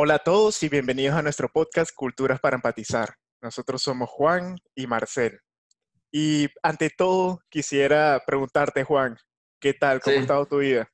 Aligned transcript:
Hola 0.00 0.14
a 0.14 0.18
todos 0.20 0.62
y 0.62 0.68
bienvenidos 0.68 1.16
a 1.16 1.22
nuestro 1.22 1.48
podcast 1.48 1.90
Culturas 1.92 2.38
para 2.38 2.54
Empatizar. 2.54 3.16
Nosotros 3.42 3.82
somos 3.82 4.08
Juan 4.08 4.56
y 4.76 4.86
Marcel. 4.86 5.40
Y 6.12 6.46
ante 6.62 6.88
todo, 6.88 7.40
quisiera 7.48 8.22
preguntarte, 8.24 8.84
Juan, 8.84 9.16
¿qué 9.60 9.74
tal? 9.74 10.00
¿Cómo 10.00 10.16
ha 10.16 10.20
estado 10.20 10.46
tu 10.46 10.58
vida? 10.58 10.88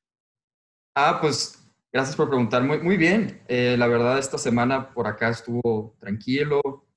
Ah, 0.95 1.19
pues 1.21 1.71
gracias 1.93 2.15
por 2.15 2.29
preguntar. 2.29 2.63
Muy, 2.63 2.79
muy 2.79 2.97
bien. 2.97 3.43
Eh, 3.47 3.75
la 3.77 3.85
verdad, 3.85 4.17
esta 4.17 4.39
semana 4.39 4.91
por 4.91 5.05
acá 5.05 5.29
estuvo 5.29 5.95
tranquilo. 5.99 6.87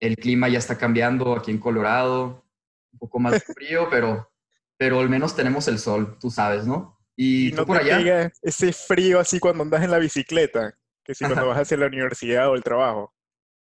El 0.00 0.16
clima 0.16 0.48
ya 0.48 0.58
está 0.58 0.78
cambiando 0.78 1.36
aquí 1.36 1.50
en 1.50 1.58
Colorado. 1.58 2.46
Un 2.94 2.98
poco 2.98 3.18
más 3.18 3.44
frío, 3.44 3.88
pero, 3.90 4.32
pero 4.78 4.98
al 4.98 5.10
menos 5.10 5.36
tenemos 5.36 5.68
el 5.68 5.78
sol, 5.78 6.16
tú 6.18 6.30
sabes, 6.30 6.66
¿no? 6.66 6.98
Y, 7.14 7.52
no 7.52 7.66
por 7.66 7.76
allá. 7.76 8.32
ese 8.40 8.72
frío 8.72 9.20
así 9.20 9.38
cuando 9.38 9.64
andas 9.64 9.82
en 9.82 9.90
la 9.90 9.98
bicicleta, 9.98 10.74
que 11.10 11.14
si 11.14 11.24
cuando 11.24 11.48
vas 11.48 11.58
hacia 11.58 11.76
la 11.76 11.86
universidad 11.86 12.48
o 12.48 12.54
el 12.54 12.62
trabajo. 12.62 13.12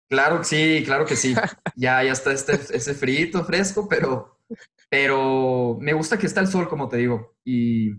Claro, 0.07 0.43
sí, 0.43 0.83
claro 0.85 1.05
que 1.05 1.15
sí. 1.15 1.35
ya, 1.75 2.03
ya 2.03 2.11
está 2.11 2.31
este, 2.31 2.53
ese 2.53 2.93
frío 2.93 3.43
fresco, 3.43 3.87
pero, 3.89 4.39
pero 4.89 5.77
me 5.79 5.93
gusta 5.93 6.17
que 6.17 6.27
está 6.27 6.41
el 6.41 6.47
sol, 6.47 6.69
como 6.69 6.87
te 6.87 6.97
digo. 6.97 7.35
Y, 7.43 7.91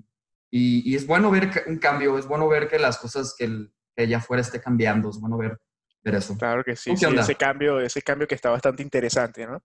y, 0.51 0.95
es 0.95 1.07
bueno 1.07 1.31
ver 1.31 1.51
un 1.67 1.79
cambio, 1.79 2.19
es 2.19 2.27
bueno 2.27 2.49
ver 2.49 2.69
que 2.69 2.79
las 2.79 2.99
cosas 2.99 3.35
que, 3.37 3.45
el, 3.45 3.73
que 3.97 4.05
allá 4.05 4.19
afuera 4.19 4.41
esté 4.41 4.61
cambiando, 4.61 5.11
es 5.11 5.19
bueno 5.19 5.37
ver, 5.37 5.59
ver 6.03 6.15
eso. 6.17 6.37
Claro 6.37 6.63
que 6.63 6.77
sí, 6.77 6.97
sí 6.97 7.07
ese 7.07 7.35
cambio, 7.35 7.81
ese 7.81 8.03
cambio 8.03 8.29
que 8.29 8.35
está 8.35 8.51
bastante 8.51 8.83
interesante, 8.83 9.47
¿no? 9.47 9.63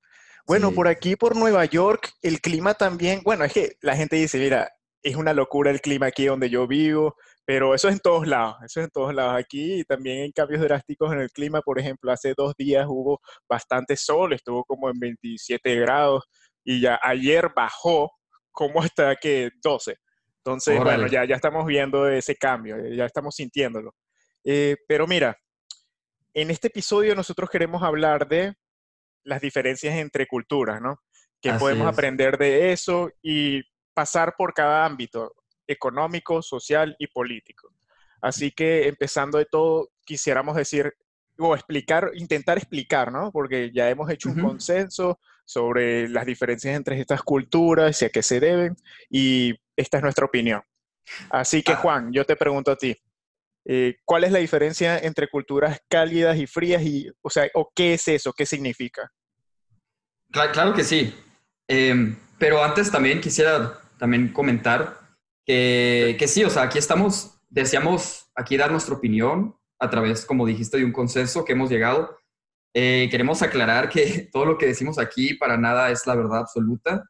Bueno, 0.48 0.72
por 0.72 0.88
aquí, 0.88 1.16
por 1.16 1.36
Nueva 1.36 1.66
York, 1.66 2.12
el 2.22 2.40
clima 2.40 2.76
también, 2.76 3.22
bueno, 3.24 3.44
es 3.46 3.54
que 3.54 3.78
la 3.82 3.96
gente 3.96 4.16
dice, 4.16 4.38
mira, 4.38 4.75
es 5.06 5.16
una 5.16 5.34
locura 5.34 5.70
el 5.70 5.82
clima 5.82 6.08
aquí 6.08 6.26
donde 6.26 6.50
yo 6.50 6.66
vivo, 6.66 7.16
pero 7.46 7.76
eso 7.76 7.90
es 7.90 7.94
en 7.94 8.00
todos 8.00 8.26
lados, 8.26 8.56
eso 8.66 8.80
es 8.80 8.86
en 8.86 8.90
todos 8.90 9.14
lados. 9.14 9.36
Aquí 9.40 9.84
también 9.84 10.24
hay 10.24 10.34
cambios 10.34 10.62
drásticos 10.62 11.14
en 11.14 11.20
el 11.20 11.30
clima, 11.30 11.62
por 11.62 11.80
ejemplo, 11.80 12.12
hace 12.12 12.34
dos 12.36 12.56
días 12.58 12.88
hubo 12.90 13.22
bastante 13.48 13.96
sol, 13.98 14.34
estuvo 14.34 14.64
como 14.66 14.90
en 14.90 14.98
27 15.00 15.76
grados 15.76 16.24
y 16.64 16.82
ya 16.82 17.00
ayer 17.04 17.52
bajó 17.56 18.12
como 18.52 18.82
hasta 18.82 19.16
que 19.16 19.52
12. 19.62 19.96
Entonces, 20.44 20.80
bueno, 20.80 21.06
ya, 21.06 21.24
ya 21.24 21.36
estamos 21.36 21.68
viendo 21.68 22.10
ese 22.10 22.36
cambio, 22.36 22.76
ya 22.92 23.06
estamos 23.06 23.36
sintiéndolo. 23.36 23.94
Eh, 24.44 24.76
pero 24.88 25.06
mira, 25.06 25.38
en 26.34 26.50
este 26.50 26.70
episodio 26.70 27.14
nosotros 27.14 27.52
queremos 27.52 27.84
hablar 27.84 28.28
de 28.28 28.56
las 29.24 29.40
diferencias 29.40 29.96
entre 29.98 30.26
culturas, 30.26 30.82
¿no? 30.82 30.98
Que 31.40 31.54
podemos 31.54 31.88
aprender 31.88 32.40
de 32.40 32.72
eso 32.72 33.12
y 33.22 33.62
pasar 33.96 34.36
por 34.38 34.54
cada 34.54 34.86
ámbito, 34.86 35.34
económico, 35.66 36.42
social 36.42 36.96
y 37.00 37.08
político. 37.08 37.70
Así 38.22 38.52
que 38.52 38.88
empezando 38.88 39.38
de 39.38 39.46
todo, 39.46 39.90
quisiéramos 40.06 40.56
decir 40.56 40.94
o 41.38 41.56
explicar, 41.56 42.12
intentar 42.16 42.58
explicar, 42.58 43.12
¿no? 43.12 43.32
Porque 43.32 43.72
ya 43.74 43.90
hemos 43.90 44.10
hecho 44.10 44.30
un 44.30 44.40
consenso 44.42 45.20
sobre 45.46 46.08
las 46.10 46.26
diferencias 46.26 46.76
entre 46.76 47.00
estas 47.00 47.22
culturas 47.22 48.02
y 48.02 48.06
a 48.06 48.10
qué 48.10 48.24
se 48.24 48.40
deben, 48.40 48.76
y 49.10 49.54
esta 49.76 49.98
es 49.98 50.04
nuestra 50.04 50.26
opinión. 50.26 50.62
Así 51.30 51.62
que, 51.62 51.74
ah. 51.74 51.78
Juan, 51.78 52.12
yo 52.12 52.26
te 52.26 52.36
pregunto 52.36 52.72
a 52.72 52.78
ti, 52.78 52.96
eh, 53.66 53.98
¿cuál 54.06 54.24
es 54.24 54.32
la 54.32 54.40
diferencia 54.40 54.98
entre 55.00 55.28
culturas 55.28 55.80
cálidas 55.88 56.38
y 56.38 56.48
frías? 56.48 56.82
Y, 56.84 57.12
o 57.22 57.30
sea, 57.30 57.48
¿o 57.54 57.72
qué 57.76 57.96
es 57.96 58.08
eso? 58.08 58.34
¿Qué 58.34 58.46
significa? 58.46 59.12
Claro, 60.32 60.74
que 60.74 60.84
sí. 60.84 61.14
Em, 61.68 62.18
pero 62.38 62.64
antes 62.64 62.92
también 62.92 63.22
quisiera 63.22 63.80
también 63.98 64.32
comentar 64.32 65.00
que, 65.46 66.16
que, 66.18 66.28
sí, 66.28 66.44
o 66.44 66.50
sea, 66.50 66.64
aquí 66.64 66.78
estamos, 66.78 67.40
deseamos 67.50 68.30
aquí 68.36 68.58
dar 68.58 68.72
nuestra 68.72 68.96
opinión 68.96 69.56
a 69.80 69.90
través, 69.90 70.26
como 70.26 70.46
dijiste, 70.46 70.78
de 70.78 70.86
un 70.86 70.92
consenso 70.92 71.46
que 71.46 71.54
hemos 71.54 71.70
llegado. 71.70 72.18
Eh, 72.74 73.08
queremos 73.10 73.42
aclarar 73.42 73.90
que 73.90 74.30
todo 74.34 74.46
lo 74.46 74.58
que 74.58 74.68
decimos 74.68 75.00
aquí 75.00 75.36
para 75.36 75.58
nada 75.58 75.92
es 75.92 76.06
la 76.08 76.16
verdad 76.16 76.40
absoluta. 76.40 77.10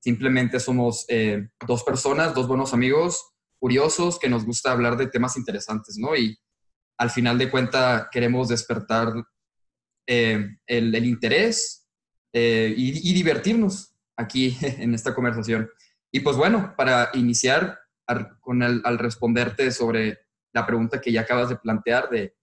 Simplemente 0.00 0.60
somos 0.60 1.04
eh, 1.08 1.48
dos 1.66 1.82
personas, 1.82 2.34
dos 2.34 2.46
buenos 2.46 2.74
amigos, 2.74 3.32
curiosos, 3.58 4.18
que 4.18 4.28
nos 4.28 4.44
gusta 4.44 4.72
hablar 4.72 4.96
de 4.96 5.08
temas 5.08 5.36
interesantes, 5.36 5.96
¿no? 5.98 6.14
Y 6.14 6.38
al 6.98 7.10
final 7.10 7.38
de 7.38 7.50
cuenta 7.50 8.08
queremos 8.10 8.48
despertar 8.48 9.12
eh, 10.06 10.56
el, 10.66 10.94
el, 10.94 11.04
interés 11.04 11.88
y, 12.32 13.10
y 13.10 13.14
divertirnos 13.14 13.94
aquí 14.16 14.56
en 14.60 14.94
esta 14.94 15.14
conversación. 15.14 15.68
Y 16.12 16.20
pues 16.20 16.36
bueno, 16.36 16.74
para 16.76 17.10
iniciar 17.14 17.78
al, 18.06 18.38
con 18.40 18.62
al 18.62 18.98
responderte 18.98 19.70
sobre 19.70 20.18
la 20.52 20.64
pregunta 20.64 21.00
que 21.00 21.12
ya 21.12 21.22
acabas 21.22 21.48
de 21.48 21.56
plantear 21.56 22.08
de 22.08 22.34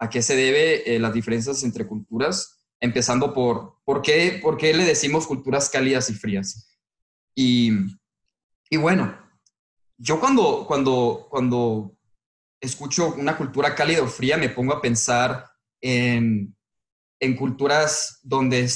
a 0.00 0.08
qué 0.08 0.22
se 0.22 0.36
debe 0.36 0.94
eh, 0.94 0.98
las 0.98 1.12
diferencias 1.12 1.62
entre 1.64 1.86
culturas, 1.86 2.64
empezando 2.80 3.34
por 3.34 3.78
¿por 3.84 4.02
qué, 4.02 4.38
por 4.42 4.56
qué 4.56 4.74
le 4.74 4.84
decimos 4.84 5.26
culturas 5.26 5.70
cálidas 5.70 6.10
y 6.10 6.14
frías. 6.14 6.78
Y, 7.34 7.72
y 8.68 8.76
bueno, 8.76 9.16
yo 9.96 10.20
cuando, 10.20 10.66
cuando, 10.66 11.26
cuando 11.30 11.96
escucho 12.60 13.14
una 13.14 13.36
cultura 13.36 13.74
cálida 13.74 14.02
o 14.02 14.06
fría 14.06 14.36
me 14.36 14.50
pongo 14.50 14.74
a 14.74 14.82
pensar 14.82 15.48
en, 15.80 16.54
en 17.20 17.36
culturas 17.36 18.20
donde 18.22 18.68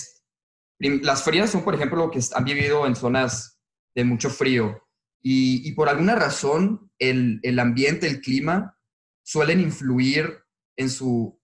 las 0.79 1.23
frías 1.23 1.51
son, 1.51 1.63
por 1.63 1.75
ejemplo, 1.75 2.11
que 2.11 2.21
han 2.35 2.45
vivido 2.45 2.87
en 2.87 2.97
zonas 2.97 3.52
de 3.95 4.05
mucho 4.05 4.31
frío. 4.31 4.83
Y, 5.25 5.73
por 5.73 5.89
alguna 5.89 6.17
razón, 6.17 6.91
el, 6.99 7.59
ambiente, 7.59 8.09
el 8.09 8.21
clima, 8.21 8.79
suelen 9.23 9.61
influir 9.61 10.45
en, 10.77 10.91
su, 10.91 11.41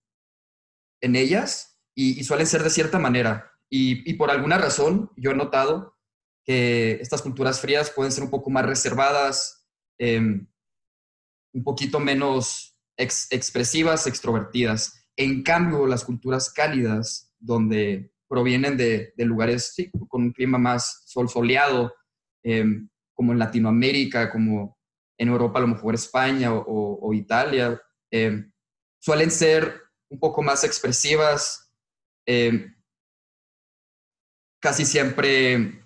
en 1.01 1.15
ellas 1.15 1.79
y, 1.95 2.23
suelen 2.23 2.47
ser 2.47 2.63
de 2.63 2.69
cierta 2.69 2.99
manera. 2.99 3.51
Y, 3.69 4.13
por 4.13 4.31
alguna 4.31 4.57
razón, 4.57 5.11
yo 5.15 5.31
he 5.31 5.35
notado 5.35 5.97
que 6.43 6.99
estas 7.01 7.21
culturas 7.21 7.61
frías 7.61 7.91
pueden 7.91 8.11
ser 8.11 8.23
un 8.23 8.29
poco 8.29 8.49
más 8.49 8.65
reservadas, 8.65 9.65
em, 9.97 10.47
un 11.53 11.63
poquito 11.63 11.99
menos 11.99 12.77
expresivas, 12.97 14.07
extrovertidas. 14.07 15.07
En 15.15 15.43
cambio, 15.43 15.85
las 15.85 16.03
culturas 16.03 16.51
cálidas, 16.51 17.33
donde 17.39 18.11
provienen 18.27 18.77
de, 18.77 19.13
lugares 19.17 19.73
con 20.07 20.23
un 20.23 20.31
clima 20.31 20.57
más 20.57 21.03
sol 21.05 21.29
soleado, 21.29 21.93
Em, 22.49 22.89
como 23.13 23.31
en 23.31 23.37
Latinoamérica, 23.37 24.31
como 24.31 24.75
en 25.19 25.27
Europa, 25.27 25.59
a 25.59 25.61
lo 25.61 25.67
mejor 25.67 25.93
España 25.93 26.51
o, 26.51 27.13
Italia, 27.13 27.79
em, 28.09 28.51
suelen 28.99 29.29
ser 29.29 29.83
un 30.09 30.19
poco 30.19 30.41
más 30.41 30.63
expresivas, 30.63 31.71
em, 32.25 32.73
casi 34.59 34.83
siempre 34.83 35.83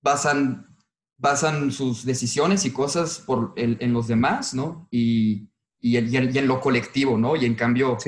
basan, 0.00 0.76
basan 1.18 1.72
sus 1.72 2.04
decisiones 2.04 2.64
y 2.64 2.72
cosas 2.72 3.18
por 3.18 3.54
en 3.56 3.92
los 3.92 4.06
demás, 4.06 4.54
¿no? 4.54 4.86
Y, 4.92 5.50
y, 5.80 5.96
en, 5.96 6.46
lo 6.46 6.60
colectivo, 6.60 7.18
¿no? 7.18 7.34
Y 7.34 7.46
en 7.46 7.56
cambio, 7.56 7.98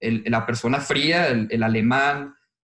la 0.00 0.46
persona 0.46 0.78
fría, 0.80 1.26
el, 1.28 1.62
alemán, 1.64 2.36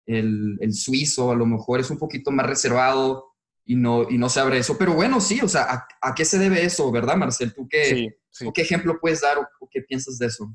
el, 0.06 0.56
el, 0.60 0.72
suizo, 0.72 1.32
a 1.32 1.34
lo 1.34 1.46
mejor 1.46 1.80
es 1.80 1.90
un 1.90 1.98
poquito 1.98 2.30
más 2.30 2.46
reservado, 2.46 3.29
y 3.70 3.76
no, 3.76 4.10
y 4.10 4.18
no 4.18 4.28
se 4.28 4.40
abre 4.40 4.58
eso. 4.58 4.76
Pero 4.76 4.94
bueno, 4.94 5.20
sí, 5.20 5.38
o 5.40 5.48
sea, 5.48 5.86
¿a, 6.02 6.14
qué 6.16 6.24
se 6.24 6.40
debe 6.40 6.64
eso, 6.64 6.90
verdad, 6.90 7.14
Marcel? 7.14 7.54
¿Tú 7.54 7.68
qué, 7.70 8.08
qué 8.52 8.62
ejemplo 8.62 8.98
puedes 9.00 9.20
dar 9.20 9.38
o, 9.38 9.68
qué 9.70 9.82
piensas 9.82 10.18
de 10.18 10.26
eso? 10.26 10.52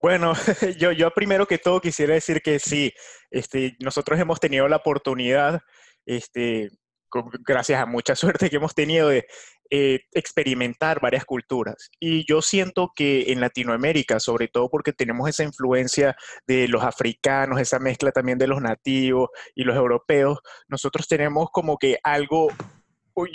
Bueno, 0.00 0.32
yo, 0.78 0.90
yo 0.90 1.10
primero 1.10 1.46
que 1.46 1.58
todo 1.58 1.78
quisiera 1.82 2.14
decir 2.14 2.40
que 2.40 2.58
sí, 2.58 2.90
este, 3.30 3.76
nosotros 3.80 4.18
hemos 4.18 4.40
tenido 4.40 4.66
la 4.66 4.76
oportunidad, 4.76 5.60
este, 6.06 6.70
gracias 7.46 7.82
a 7.82 7.84
mucha 7.84 8.14
suerte 8.16 8.48
que 8.48 8.56
hemos 8.56 8.74
tenido 8.74 9.10
de 9.10 9.26
eh, 9.76 10.02
experimentar 10.12 11.00
varias 11.00 11.24
culturas. 11.24 11.90
Y 11.98 12.24
yo 12.28 12.42
siento 12.42 12.92
que 12.94 13.32
en 13.32 13.40
Latinoamérica, 13.40 14.20
sobre 14.20 14.46
todo 14.46 14.70
porque 14.70 14.92
tenemos 14.92 15.28
esa 15.28 15.42
influencia 15.42 16.14
de 16.46 16.68
los 16.68 16.84
africanos, 16.84 17.60
esa 17.60 17.80
mezcla 17.80 18.12
también 18.12 18.38
de 18.38 18.46
los 18.46 18.62
nativos 18.62 19.30
y 19.52 19.64
los 19.64 19.74
europeos, 19.74 20.38
nosotros 20.68 21.08
tenemos 21.08 21.48
como 21.50 21.76
que 21.76 21.98
algo 22.04 22.50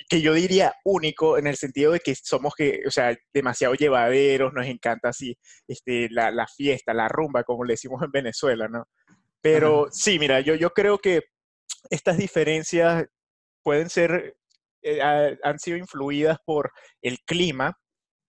que 0.07 0.21
yo 0.21 0.33
diría 0.33 0.73
único 0.85 1.37
en 1.37 1.45
el 1.45 1.57
sentido 1.57 1.91
de 1.91 1.99
que 1.99 2.15
somos 2.15 2.53
que, 2.55 2.83
o 2.87 2.91
sea, 2.91 3.13
demasiado 3.33 3.73
llevaderos, 3.73 4.53
nos 4.53 4.65
encanta 4.65 5.09
así 5.09 5.37
este, 5.67 6.07
la, 6.09 6.31
la 6.31 6.47
fiesta, 6.47 6.93
la 6.93 7.09
rumba, 7.09 7.43
como 7.43 7.65
le 7.65 7.73
decimos 7.73 8.01
en 8.01 8.11
Venezuela, 8.11 8.69
¿no? 8.69 8.85
Pero 9.41 9.87
sí, 9.91 10.17
mira, 10.17 10.39
yo, 10.39 10.55
yo 10.55 10.69
creo 10.69 10.99
que 10.99 11.23
estas 11.89 12.17
diferencias 12.17 13.07
pueden 13.61 13.89
ser 13.89 14.38
eh, 14.83 15.37
han 15.43 15.59
sido 15.59 15.77
influidas 15.77 16.37
por 16.45 16.71
el 17.01 17.19
clima, 17.25 17.77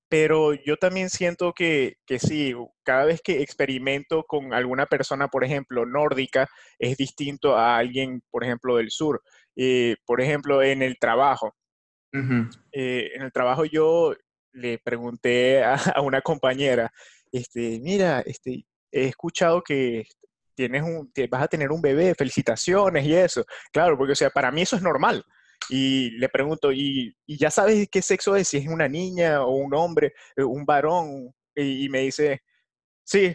pero 0.09 0.55
yo 0.55 0.77
también 0.77 1.09
siento 1.09 1.53
que, 1.53 1.95
que, 2.05 2.19
sí, 2.19 2.55
cada 2.83 3.05
vez 3.05 3.21
que 3.23 3.43
experimento 3.43 4.25
con 4.25 4.53
alguna 4.53 4.87
persona, 4.87 5.29
por 5.29 5.45
ejemplo, 5.45 5.87
nórdica, 5.87 6.49
es 6.79 6.97
distinto 6.97 7.57
a 7.57 7.77
alguien, 7.77 8.21
por 8.31 8.43
ejemplo, 8.43 8.77
del 8.77 8.91
sur. 8.91 9.23
Eh, 9.57 9.97
por 10.05 10.21
ejemplo, 10.21 10.63
en 10.63 10.83
el 10.83 10.99
trabajo. 10.99 11.55
Eh, 12.73 13.11
en 13.15 13.23
el 13.23 13.31
trabajo 13.31 13.65
yo 13.65 14.15
le 14.53 14.79
pregunté 14.79 15.63
a, 15.63 15.79
una 16.03 16.21
compañera 16.23 16.91
este, 17.33 17.79
mira, 17.81 18.21
este, 18.27 18.65
he 18.91 19.05
escuchado 19.05 19.63
que 19.63 20.05
tienes 20.55 20.83
un, 20.83 21.13
vas 21.31 21.43
a 21.43 21.49
tener 21.49 21.71
un 21.71 21.81
bebé, 21.81 22.15
felicitaciones 22.15 23.05
y 23.07 23.15
eso. 23.15 23.45
Claro, 23.73 23.97
porque 23.97 24.13
o 24.13 24.17
sea, 24.17 24.31
para 24.31 24.51
mí 24.51 24.63
eso 24.63 24.77
es 24.77 24.83
normal. 24.83 25.25
Y 25.69 26.11
le 26.13 26.29
pregunto, 26.29 26.73
¿y, 26.73 27.15
ya 27.27 27.51
sabes 27.51 27.89
qué 27.91 28.03
sexo 28.03 28.35
es? 28.37 28.49
Si 28.49 28.57
es 28.57 28.67
una 28.67 28.89
niña 28.89 29.45
o 29.45 29.53
un 29.53 29.75
hombre, 29.75 30.15
eh, 30.37 30.43
un 30.43 30.65
varón. 30.65 31.33
Y, 31.55 31.89
me 31.89 32.01
dice, 32.01 32.43
sí. 33.05 33.35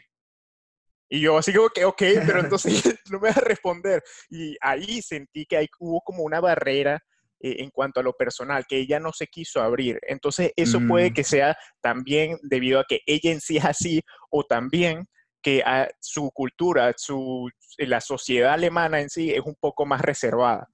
Y 1.09 1.21
yo 1.21 1.37
así 1.37 1.53
como 1.53 1.69
que, 1.69 1.85
ok, 1.85 2.01
pero 2.25 2.39
entonces 2.39 2.83
no 3.11 3.19
me 3.19 3.29
vas 3.29 3.37
a 3.37 3.41
responder. 3.41 4.03
Y 4.29 4.57
ahí 4.61 5.01
sentí 5.01 5.45
que 5.45 5.57
hay, 5.57 5.67
hubo 5.79 6.01
como 6.01 6.23
una 6.23 6.39
barrera 6.39 7.01
eh, 7.39 7.57
en 7.59 7.69
cuanto 7.69 7.99
a 7.99 8.03
lo 8.03 8.13
personal, 8.13 8.65
que 8.67 8.77
ella 8.77 8.99
no 8.99 9.11
se 9.13 9.27
quiso 9.27 9.61
abrir. 9.61 9.99
Entonces, 10.07 10.51
eso 10.55 10.79
puede 10.87 11.11
mm. 11.11 11.13
que 11.13 11.23
sea 11.23 11.57
también 11.81 12.39
debido 12.43 12.79
a 12.79 12.85
que 12.85 13.01
ella 13.05 13.31
en 13.31 13.41
sí 13.41 13.57
es 13.57 13.65
así, 13.65 14.01
o 14.29 14.43
también 14.43 15.07
que 15.41 15.61
a 15.61 15.87
su 15.99 16.31
cultura, 16.31 16.91
su, 16.97 17.49
la 17.77 18.01
sociedad 18.01 18.53
alemana 18.53 18.99
en 18.99 19.09
sí 19.11 19.31
es 19.31 19.41
un 19.41 19.55
poco 19.55 19.85
más 19.85 20.01
reservada. 20.01 20.67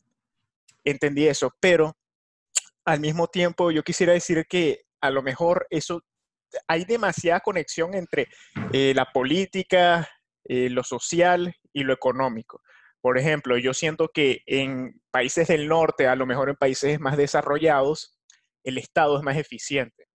Entendí 0.83 1.27
eso, 1.27 1.51
pero 1.59 1.95
al 2.85 2.99
mismo 2.99 3.27
tiempo 3.27 3.71
yo 3.71 3.83
quisiera 3.83 4.13
decir 4.13 4.45
que 4.47 4.81
a 5.01 5.09
lo 5.09 5.21
mejor 5.21 5.67
eso, 5.69 6.01
hay 6.67 6.85
demasiada 6.85 7.39
conexión 7.39 7.93
entre 7.93 8.27
eh, 8.73 8.93
la 8.95 9.05
política, 9.05 10.07
eh, 10.45 10.69
lo 10.69 10.83
social 10.83 11.53
y 11.73 11.83
lo 11.83 11.93
económico. 11.93 12.61
Por 13.01 13.17
ejemplo, 13.17 13.57
yo 13.57 13.73
siento 13.73 14.09
que 14.13 14.41
en 14.45 15.01
países 15.11 15.47
del 15.47 15.67
norte, 15.67 16.07
a 16.07 16.15
lo 16.15 16.25
mejor 16.25 16.49
en 16.49 16.55
países 16.55 16.99
más 16.99 17.17
desarrollados, 17.17 18.19
el 18.63 18.77
Estado 18.77 19.17
es 19.17 19.23
más 19.23 19.37
eficiente. 19.37 20.05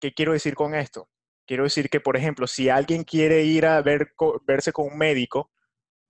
¿Qué 0.00 0.12
quiero 0.12 0.32
decir 0.32 0.54
con 0.54 0.74
esto? 0.74 1.08
Quiero 1.46 1.64
decir 1.64 1.88
que, 1.88 2.00
por 2.00 2.16
ejemplo, 2.16 2.46
si 2.46 2.68
alguien 2.68 3.04
quiere 3.04 3.42
ir 3.42 3.66
a 3.66 3.80
ver, 3.82 4.12
verse 4.46 4.72
con 4.72 4.86
un 4.86 4.98
médico, 4.98 5.50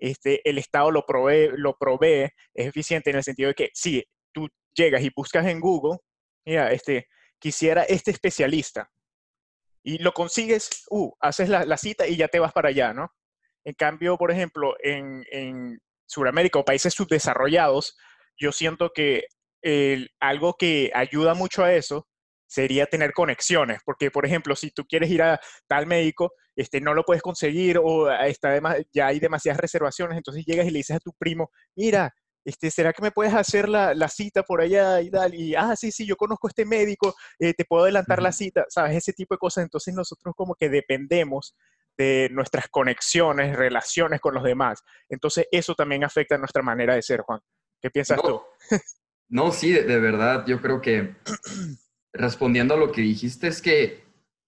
este, 0.00 0.48
el 0.48 0.58
Estado 0.58 0.90
lo 0.90 1.04
provee, 1.06 1.50
lo 1.56 1.76
provee, 1.76 2.30
es 2.54 2.66
eficiente 2.66 3.10
en 3.10 3.16
el 3.16 3.24
sentido 3.24 3.48
de 3.48 3.54
que 3.54 3.70
si 3.74 4.04
tú 4.32 4.48
llegas 4.74 5.02
y 5.02 5.10
buscas 5.14 5.46
en 5.46 5.60
Google, 5.60 5.98
mira, 6.44 6.72
este, 6.72 7.06
quisiera 7.38 7.84
este 7.84 8.10
especialista, 8.10 8.90
y 9.82 9.98
lo 9.98 10.12
consigues, 10.12 10.84
uh, 10.90 11.12
haces 11.20 11.48
la, 11.48 11.76
cita 11.76 12.06
y 12.06 12.16
ya 12.16 12.28
te 12.28 12.38
vas 12.38 12.52
para 12.52 12.68
allá, 12.68 12.92
¿no? 12.92 13.08
En 13.64 13.74
cambio, 13.74 14.18
por 14.18 14.30
ejemplo, 14.30 14.74
en, 14.82 15.24
en 15.30 15.78
Sudamérica 16.06 16.58
o 16.58 16.64
países 16.64 16.92
subdesarrollados, 16.92 17.96
yo 18.36 18.52
siento 18.52 18.90
que 18.94 19.24
algo 20.20 20.54
que 20.54 20.90
ayuda 20.94 21.34
mucho 21.34 21.62
a 21.62 21.74
eso 21.74 22.08
sería 22.50 22.86
tener 22.86 23.12
conexiones, 23.12 23.80
porque 23.84 24.10
por 24.10 24.26
ejemplo, 24.26 24.56
si 24.56 24.72
tú 24.72 24.84
quieres 24.84 25.08
ir 25.08 25.22
a 25.22 25.40
tal 25.68 25.86
médico, 25.86 26.32
este, 26.56 26.80
no 26.80 26.94
lo 26.94 27.04
puedes 27.04 27.22
conseguir 27.22 27.78
o 27.78 28.10
está 28.10 28.48
además, 28.48 28.78
ya 28.92 29.06
hay 29.06 29.20
demasiadas 29.20 29.60
reservaciones, 29.60 30.16
entonces 30.16 30.44
llegas 30.44 30.66
y 30.66 30.70
le 30.70 30.78
dices 30.78 30.96
a 30.96 31.00
tu 31.00 31.12
primo, 31.12 31.50
mira, 31.76 32.12
este, 32.44 32.72
¿será 32.72 32.92
que 32.92 33.02
me 33.02 33.12
puedes 33.12 33.32
hacer 33.34 33.68
la, 33.68 34.08
cita 34.08 34.42
por 34.42 34.60
allá 34.60 35.00
y 35.00 35.10
tal? 35.10 35.32
Y, 35.34 35.54
ah, 35.54 35.76
sí, 35.76 35.92
sí, 35.92 36.04
yo 36.04 36.16
conozco 36.16 36.48
a 36.48 36.50
este 36.50 36.64
médico, 36.64 37.14
eh, 37.38 37.54
te 37.54 37.64
puedo 37.64 37.84
adelantar 37.84 38.20
la 38.20 38.32
cita, 38.32 38.64
¿sabes? 38.68 38.96
Ese 38.96 39.12
tipo 39.12 39.34
de 39.34 39.38
cosas. 39.38 39.62
Entonces 39.62 39.94
nosotros 39.94 40.34
como 40.36 40.56
que 40.56 40.68
dependemos 40.68 41.54
de 41.96 42.30
nuestras 42.32 42.68
conexiones, 42.68 43.54
relaciones 43.54 44.20
con 44.20 44.34
los 44.34 44.42
demás. 44.42 44.82
Entonces 45.08 45.46
eso 45.52 45.74
también 45.76 46.02
afecta 46.02 46.36
nuestra 46.38 46.62
manera 46.62 46.94
de 46.94 47.02
ser, 47.02 47.20
Juan. 47.20 47.40
¿Qué 47.80 47.90
piensas 47.90 48.20
tú? 48.20 48.42
no, 49.28 49.52
sí, 49.52 49.70
de, 49.72 50.00
verdad, 50.00 50.44
yo 50.46 50.60
creo 50.60 50.80
que 50.80 51.14
respondiendo 52.12 52.74
a 52.74 52.76
lo 52.76 52.92
que 52.92 53.02
dijiste, 53.02 53.48
es 53.48 53.62
que 53.62 54.04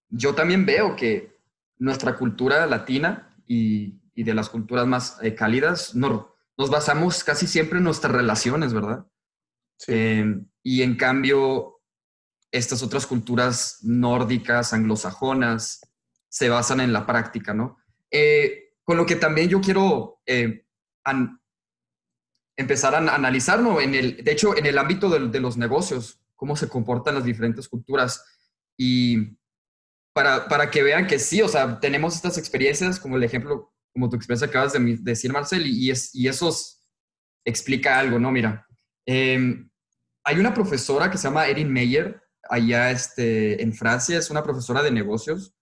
yo 0.09 0.35
también 0.35 0.65
veo 0.65 0.95
que 0.95 1.37
nuestra 1.77 2.15
cultura 2.15 2.65
latina 2.65 3.35
y, 3.47 3.99
de 4.15 4.33
las 4.33 4.49
culturas 4.49 4.85
más 4.85 5.17
eh, 5.21 5.33
cálidas, 5.33 5.95
nos, 5.95 6.27
nos 6.57 6.69
basamos 6.69 7.23
casi 7.23 7.47
siempre 7.47 7.79
en 7.79 7.83
nuestras 7.83 8.13
relaciones, 8.13 8.73
¿verdad? 8.73 9.07
Em, 9.87 10.45
y 10.61 10.83
en 10.83 10.95
cambio, 10.95 11.81
estas 12.51 12.83
otras 12.83 13.07
culturas 13.07 13.79
nórdicas, 13.81 14.71
anglosajonas, 14.73 15.81
se 16.29 16.49
basan 16.49 16.79
en 16.79 16.93
la 16.93 17.05
práctica, 17.05 17.53
¿no? 17.53 17.77
Eh, 18.11 18.75
con 18.83 18.97
lo 18.97 19.05
que 19.05 19.15
también 19.15 19.49
yo 19.49 19.61
quiero 19.61 20.21
eh, 20.25 20.65
empezar 22.55 22.95
a 22.95 23.15
analizar, 23.15 23.59
¿no? 23.59 23.81
En 23.81 23.95
el, 23.95 24.23
de 24.23 24.31
hecho, 24.31 24.55
en 24.55 24.65
el 24.65 24.77
ámbito 24.77 25.09
de 25.09 25.39
los 25.39 25.57
negocios, 25.57 26.22
cómo 26.43 26.57
se 26.57 26.67
comportan 26.67 27.15
las 27.15 27.23
diferentes 27.23 27.69
culturas. 27.69 28.21
Y 28.77 29.37
para, 30.13 30.49
para 30.49 30.69
que 30.69 30.83
vean 30.83 31.07
que 31.07 31.17
sí, 31.17 31.41
o 31.41 31.47
sea, 31.47 31.79
tenemos 31.79 32.15
estas 32.15 32.37
experiencias, 32.37 32.99
como 32.99 33.15
el 33.15 33.23
ejemplo, 33.23 33.73
como 33.93 34.09
tu 34.09 34.17
experiencia 34.17 34.47
acabas 34.47 34.73
de 34.73 34.97
decir, 34.99 35.31
Marcel, 35.31 35.65
y, 35.65 35.89
es, 35.89 36.13
y 36.13 36.27
eso 36.27 36.53
explica 37.45 37.97
algo, 37.97 38.19
¿no? 38.19 38.29
Mira, 38.29 38.67
em, 39.05 39.69
hay 40.25 40.37
una 40.37 40.53
profesora 40.53 41.09
que 41.09 41.17
se 41.17 41.29
llama 41.29 41.47
Erin 41.47 41.71
Meyer, 41.71 42.21
allá 42.49 42.91
este, 42.91 43.63
en 43.63 43.71
Francia, 43.71 44.17
es 44.17 44.29
una 44.29 44.43
profesora 44.43 44.83
de 44.83 44.91
negocios, 44.91 45.55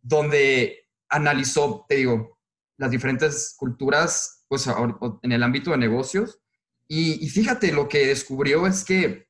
donde 0.00 0.86
analizó, 1.08 1.84
te 1.88 1.96
digo, 1.96 2.38
las 2.76 2.92
diferentes 2.92 3.56
culturas, 3.58 4.44
pues 4.46 4.68
en 5.22 5.32
el 5.32 5.42
ámbito 5.42 5.72
de 5.72 5.78
negocios. 5.78 6.40
Y 6.86 7.28
fíjate, 7.28 7.72
lo 7.72 7.88
que 7.88 8.06
descubrió 8.06 8.64
es 8.68 8.84
que 8.84 9.27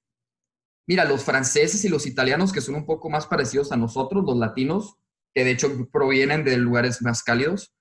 Mira, 0.89 1.05
los 1.05 1.23
franceses 1.23 1.85
y 1.85 1.91
los 1.91 2.07
italianos, 2.07 2.51
que 2.51 2.63
son 2.63 2.75
un 2.75 2.87
poco 2.87 3.11
más 3.11 3.27
parecidos 3.27 3.71
a 3.73 3.77
nosotros, 3.77 4.25
los 4.25 4.39
latinos, 4.39 4.97
que 5.35 5.45
de 5.45 5.51
hecho 5.51 5.87
provienen 5.93 6.45
de 6.45 6.57
lugares 6.57 7.03
más 7.03 7.23
cálidos, 7.23 7.75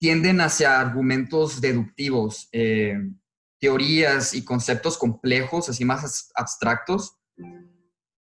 tienden 0.00 0.40
hacia 0.40 0.80
argumentos 0.80 1.60
deductivos, 1.60 2.48
eh, 2.52 2.96
teorías 3.60 4.34
y 4.34 4.44
conceptos 4.44 4.96
complejos, 4.98 5.68
así 5.68 5.84
más 5.84 6.30
abstractos, 6.36 7.18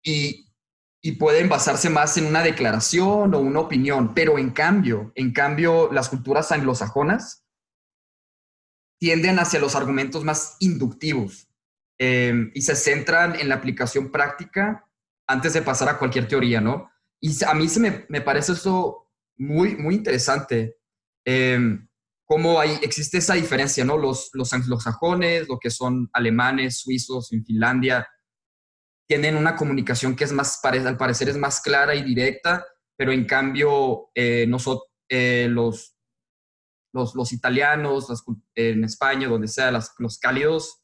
y, 0.03 0.47
pueden 1.19 1.49
basarse 1.49 1.91
más 1.91 2.17
en 2.17 2.27
una 2.27 2.43
declaración 2.43 3.35
o 3.35 3.39
una 3.39 3.61
opinión. 3.61 4.15
Pero 4.15 4.39
en 4.39 4.51
cambio, 4.51 5.13
en 5.15 5.33
cambio, 5.33 5.91
las 5.93 6.09
culturas 6.09 6.53
anglosajonas 6.53 7.45
tienden 8.99 9.39
hacia 9.39 9.61
los 9.61 9.75
argumentos 9.75 10.25
más 10.25 10.57
inductivos, 10.61 11.50
Em, 12.03 12.51
y 12.55 12.63
se 12.63 12.75
centran 12.77 13.39
en 13.39 13.51
la 13.51 13.57
aplicación 13.57 14.11
práctica 14.11 14.87
antes 15.27 15.53
de 15.53 15.61
pasar 15.61 15.91
a 15.91 15.99
cualquier 15.99 16.27
teoría, 16.27 16.59
¿no? 16.59 16.91
Y 17.21 17.45
a 17.45 17.53
mí 17.53 17.69
se 17.69 17.79
me, 17.79 18.07
me 18.09 18.23
parece 18.23 18.53
eso 18.53 19.13
muy, 19.37 19.77
muy 19.77 19.97
interesante. 19.97 20.79
Eh, 21.27 21.79
cómo 22.25 22.59
hay, 22.59 22.79
existe 22.81 23.19
esa 23.19 23.35
diferencia, 23.35 23.85
¿no? 23.85 23.99
Los, 23.99 24.31
los 24.33 24.51
anglosajones, 24.55 25.47
lo 25.47 25.59
que 25.59 25.69
son 25.69 26.09
alemanes, 26.15 26.79
suizos, 26.79 27.35
en 27.35 27.45
Finlandia, 27.45 28.09
tienen 29.07 29.37
una 29.37 29.55
comunicación 29.55 30.17
que 30.17 30.25
es 30.25 30.33
más, 30.33 30.59
al 30.65 30.97
parecer 30.97 31.29
es 31.29 31.37
más 31.37 31.61
clara 31.61 31.95
y 31.95 32.03
directa, 32.03 32.65
pero 32.97 33.13
en 33.13 33.27
cambio 33.27 34.11
eh, 34.15 34.47
nosotros, 34.47 34.89
eh, 35.11 35.49
los, 35.51 35.99
los, 36.95 37.15
los, 37.15 37.33
italianos, 37.35 38.07
en 38.55 38.85
España, 38.85 39.29
donde 39.29 39.49
sea, 39.49 39.71
los 39.71 40.19
cálidos, 40.19 40.80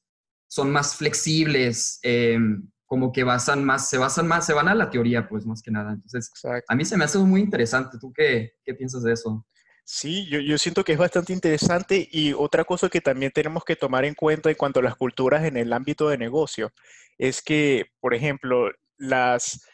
son 0.48 0.70
más 0.70 0.96
flexibles, 0.96 1.98
em, 2.02 2.68
como 2.86 3.12
que 3.12 3.24
basan 3.24 3.64
más, 3.64 3.88
se 3.88 3.98
basan 3.98 4.28
más, 4.28 4.46
se 4.46 4.52
van 4.54 4.68
a 4.68 4.74
la 4.74 4.90
teoría, 4.90 5.28
pues 5.28 5.44
más 5.44 5.60
que 5.60 5.70
nada. 5.70 5.92
Entonces, 5.92 6.30
a 6.68 6.74
mí 6.74 6.84
se 6.84 6.96
me 6.96 7.04
hace 7.04 7.18
muy 7.18 7.40
interesante. 7.40 7.98
¿Tú 7.98 8.12
qué, 8.12 8.52
qué 8.64 8.74
piensas 8.74 9.02
de 9.02 9.12
eso? 9.12 9.44
Sí, 9.84 10.26
yo, 10.28 10.40
yo, 10.40 10.58
siento 10.58 10.82
que 10.82 10.92
es 10.92 10.98
bastante 10.98 11.32
interesante 11.32 12.08
y 12.10 12.32
otra 12.32 12.64
cosa 12.64 12.88
que 12.88 13.00
también 13.00 13.30
tenemos 13.32 13.64
que 13.64 13.76
tomar 13.76 14.04
en 14.04 14.14
cuenta 14.14 14.50
en 14.50 14.56
cuanto 14.56 14.80
a 14.80 14.82
las 14.82 14.96
culturas 14.96 15.44
en 15.44 15.56
el 15.56 15.72
ámbito 15.72 16.08
de 16.08 16.18
negocio 16.18 16.72
es 17.18 17.40
que, 17.40 17.86
por 18.00 18.12
ejemplo, 18.12 18.70
las 18.96 19.64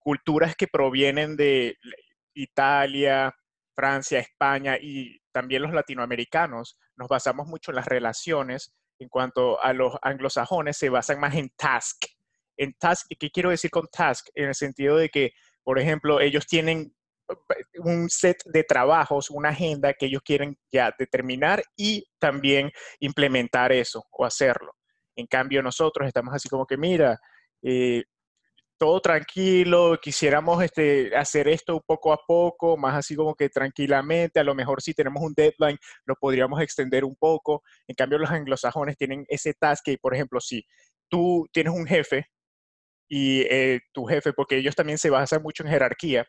culturas 0.00 0.56
que 0.56 0.66
provienen 0.66 1.36
de 1.36 1.76
Italia, 2.34 3.32
Francia, 3.76 4.18
España 4.18 4.76
y 4.80 5.20
también 5.32 5.62
los 5.62 5.72
latinoamericanos, 5.72 6.76
nos 6.96 7.08
basamos 7.08 7.46
mucho 7.46 7.70
en 7.70 7.76
las 7.76 7.86
relaciones 7.86 8.74
en 9.00 9.08
cuanto 9.08 9.60
a 9.62 9.72
los 9.72 9.94
anglosajones 10.02 10.76
se 10.76 10.90
basan 10.90 11.18
más 11.18 11.34
en 11.34 11.50
task. 11.56 12.04
En 12.56 12.74
task, 12.74 13.06
¿qué 13.18 13.30
quiero 13.30 13.50
decir 13.50 13.70
con 13.70 13.88
task? 13.88 14.28
En 14.34 14.48
el 14.48 14.54
sentido 14.54 14.96
de 14.96 15.08
que, 15.08 15.32
por 15.64 15.78
ejemplo, 15.78 16.20
ellos 16.20 16.46
tienen 16.46 16.94
un 17.78 18.10
set 18.10 18.42
de 18.44 18.64
trabajos, 18.64 19.30
una 19.30 19.50
agenda 19.50 19.94
que 19.94 20.06
ellos 20.06 20.22
quieren 20.22 20.58
ya 20.70 20.94
determinar 20.98 21.62
y 21.76 22.04
también 22.18 22.70
implementar 22.98 23.72
eso 23.72 24.04
o 24.10 24.24
hacerlo. 24.24 24.74
En 25.16 25.26
cambio, 25.26 25.62
nosotros 25.62 26.06
estamos 26.06 26.34
así 26.34 26.48
como 26.48 26.66
que, 26.66 26.76
mira, 26.76 27.18
eh, 27.62 28.04
todo 28.80 28.98
tranquilo, 29.00 29.98
quisiéramos 30.00 30.64
este, 30.64 31.14
hacer 31.14 31.48
esto 31.48 31.84
poco 31.86 32.14
a 32.14 32.18
poco, 32.26 32.78
más 32.78 32.96
así 32.96 33.14
como 33.14 33.34
que 33.34 33.50
tranquilamente, 33.50 34.40
a 34.40 34.44
lo 34.44 34.54
mejor 34.54 34.80
si 34.80 34.94
tenemos 34.94 35.22
un 35.22 35.34
deadline 35.34 35.76
lo 36.06 36.14
podríamos 36.16 36.62
extender 36.62 37.04
un 37.04 37.14
poco. 37.14 37.62
En 37.86 37.94
cambio, 37.94 38.18
los 38.18 38.30
anglosajones 38.30 38.96
tienen 38.96 39.26
ese 39.28 39.52
task 39.52 39.84
que, 39.84 39.98
por 39.98 40.14
ejemplo, 40.14 40.40
si 40.40 40.64
tú 41.10 41.46
tienes 41.52 41.74
un 41.74 41.86
jefe 41.86 42.28
y 43.06 43.42
eh, 43.42 43.80
tu 43.92 44.06
jefe, 44.06 44.32
porque 44.32 44.56
ellos 44.56 44.74
también 44.74 44.96
se 44.96 45.10
basan 45.10 45.42
mucho 45.42 45.62
en 45.62 45.68
jerarquía, 45.68 46.26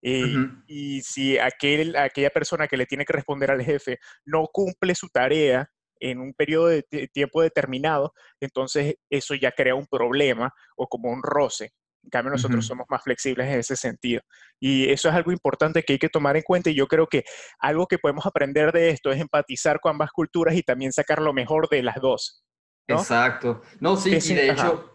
Y 0.00 1.02
si 1.02 1.36
aquel, 1.36 1.96
aquella 1.96 2.30
persona 2.30 2.68
que 2.68 2.76
le 2.76 2.86
tiene 2.86 3.04
que 3.04 3.14
responder 3.14 3.50
al 3.50 3.64
jefe 3.64 3.98
no 4.24 4.46
cumple 4.52 4.94
su 4.94 5.08
tarea 5.08 5.68
en 5.98 6.20
un 6.20 6.32
periodo 6.32 6.68
de 6.68 6.84
tiempo 7.12 7.42
determinado, 7.42 8.12
entonces 8.40 8.94
eso 9.10 9.34
ya 9.34 9.50
crea 9.50 9.74
un 9.74 9.88
problema 9.88 10.54
o 10.76 10.86
como 10.86 11.10
un 11.10 11.22
roce. 11.24 11.72
En 12.02 12.10
cambio, 12.10 12.32
nosotros 12.32 12.66
somos 12.66 12.86
más 12.88 13.02
flexibles 13.02 13.48
en 13.48 13.58
ese 13.58 13.76
sentido. 13.76 14.22
Y 14.58 14.88
eso 14.90 15.08
es 15.08 15.14
algo 15.14 15.30
importante 15.30 15.82
que 15.82 15.94
hay 15.94 15.98
que 15.98 16.08
tomar 16.08 16.36
en 16.36 16.42
cuenta 16.42 16.70
y 16.70 16.74
yo 16.74 16.86
creo 16.86 17.06
que 17.06 17.24
algo 17.58 17.86
que 17.86 17.98
podemos 17.98 18.24
aprender 18.24 18.72
de 18.72 18.90
esto 18.90 19.10
es 19.10 19.20
empatizar 19.20 19.80
con 19.80 19.90
ambas 19.90 20.10
culturas 20.10 20.54
y 20.54 20.62
también 20.62 20.92
sacar 20.92 21.20
lo 21.20 21.32
mejor 21.32 21.68
de 21.68 21.82
las 21.82 21.96
dos. 21.96 22.44
Exacto. 22.86 23.62
No, 23.80 23.96
sí, 23.96 24.10
y 24.10 24.34
de 24.34 24.50
hecho, 24.50 24.90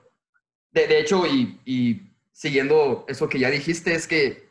de, 0.71 0.99
hecho 0.99 1.27
y, 1.27 1.59
y, 1.65 2.15
siguiendo 2.31 3.05
eso 3.07 3.29
que 3.29 3.39
ya 3.39 3.51
dijiste, 3.51 3.93
es 3.93 4.07
que, 4.07 4.49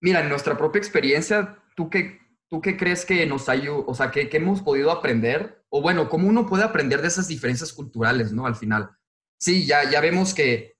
mira, 0.00 0.20
en 0.20 0.28
nuestra 0.28 0.56
propia 0.56 0.78
experiencia, 0.78 1.58
¿tú 1.74 1.90
qué, 1.90 2.20
tú 2.48 2.60
qué 2.60 2.76
crees 2.76 3.04
que 3.04 3.26
nos 3.26 3.48
ayuda, 3.48 3.84
o 3.86 3.94
sea, 3.94 4.10
que, 4.10 4.28
que 4.28 4.36
hemos 4.36 4.62
podido 4.62 4.92
aprender? 4.92 5.64
O 5.70 5.82
bueno, 5.82 6.08
¿cómo 6.08 6.28
uno 6.28 6.46
puede 6.46 6.62
aprender 6.62 7.02
de 7.02 7.08
esas 7.08 7.26
diferencias 7.26 7.72
culturales, 7.72 8.32
¿no? 8.32 8.46
Al 8.46 8.54
final. 8.54 8.90
Sí, 9.38 9.66
ya, 9.66 9.90
ya 9.90 10.00
vemos 10.00 10.34
que 10.34 10.71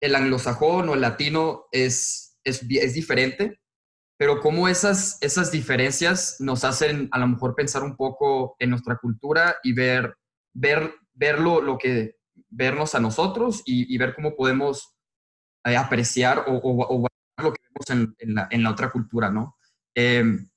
el 0.00 0.14
anglosajón 0.14 0.88
o 0.88 0.94
el 0.94 1.00
latino 1.00 1.64
es, 1.72 2.38
es, 2.44 2.62
es 2.68 2.94
diferente, 2.94 3.60
pero 4.18 4.40
cómo 4.40 4.68
esas, 4.68 5.18
esas 5.20 5.50
diferencias 5.50 6.36
nos 6.40 6.64
hacen 6.64 7.08
a 7.12 7.18
lo 7.18 7.28
mejor 7.28 7.54
pensar 7.54 7.82
un 7.82 7.96
poco 7.96 8.56
en 8.58 8.70
nuestra 8.70 8.96
cultura 8.96 9.56
y 9.62 9.72
ver, 9.72 10.16
ver, 10.52 10.94
verlo, 11.14 11.60
lo 11.60 11.78
que, 11.78 12.18
vernos 12.50 12.94
a 12.94 13.00
nosotros 13.00 13.62
y, 13.64 13.96
ver 13.98 14.14
cómo 14.14 14.34
podemos 14.34 14.96
eh, 15.64 15.76
apreciar 15.76 16.44
o, 16.48 16.60
o, 16.62 17.06
lo 17.42 17.52
que 17.52 17.62
vemos 17.68 18.16
en, 18.18 18.48
en, 18.50 18.62
la, 18.62 18.70
otra 18.70 18.90
cultura, 18.90 19.30
¿no? 19.30 19.56
Em, 19.94 20.48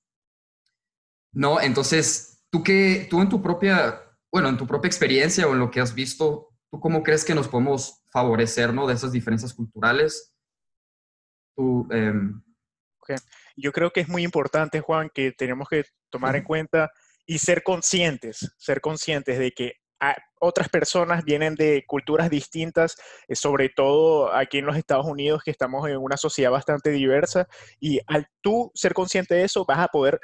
no, 1.34 1.62
entonces, 1.62 2.44
tú 2.50 2.64
que, 2.64 3.08
tú 3.10 3.22
en 3.22 3.30
tu 3.30 3.42
propia, 3.42 4.02
bueno, 4.32 4.50
en 4.50 4.58
tu 4.58 4.68
propia 4.68 4.88
experiencia 4.88 5.48
o 5.48 5.54
en 5.54 5.60
lo 5.60 5.72
que 5.72 5.80
has 5.80 5.94
visto, 5.94 6.51
¿tú 6.72 6.80
cómo 6.80 7.04
crees 7.04 7.26
que 7.26 7.36
nos 7.36 7.48
podemos 7.48 8.02
favorecer 8.12 8.72
de 8.72 8.94
esas 8.94 9.12
diferencias 9.12 9.54
culturales. 9.54 10.34
Em, 11.58 12.42
Yo 13.58 13.72
creo 13.72 13.92
que 13.92 14.02
es 14.02 14.08
muy 14.08 14.24
importante, 14.24 14.80
Juan, 14.80 15.10
que 15.14 15.32
tenemos 15.32 15.68
que 15.70 15.84
tomar 16.10 16.36
en 16.36 16.44
cuenta 16.44 16.90
y 17.26 17.40
ser 17.40 17.64
conscientes, 17.64 18.54
ser 18.58 18.80
conscientes 18.82 19.38
de 19.38 19.52
que 19.52 19.74
otras 20.40 20.70
personas 20.70 21.24
vienen 21.24 21.54
de 21.54 21.84
culturas 21.86 22.30
distintas, 22.30 22.96
eh, 23.28 23.36
sobre 23.36 23.70
todo 23.70 24.34
aquí 24.34 24.58
en 24.58 24.66
los 24.66 24.76
Estados 24.76 25.06
Unidos, 25.06 25.44
que 25.44 25.52
estamos 25.52 25.88
en 25.88 25.98
una 25.98 26.18
sociedad 26.18 26.50
bastante 26.50 26.90
diversa, 26.90 27.48
y 27.80 28.00
al 28.08 28.28
tú 28.42 28.72
ser 28.74 28.94
consciente 28.96 29.36
de 29.36 29.44
eso, 29.44 29.64
vas 29.66 29.78
a 29.78 29.88
poder, 29.90 30.20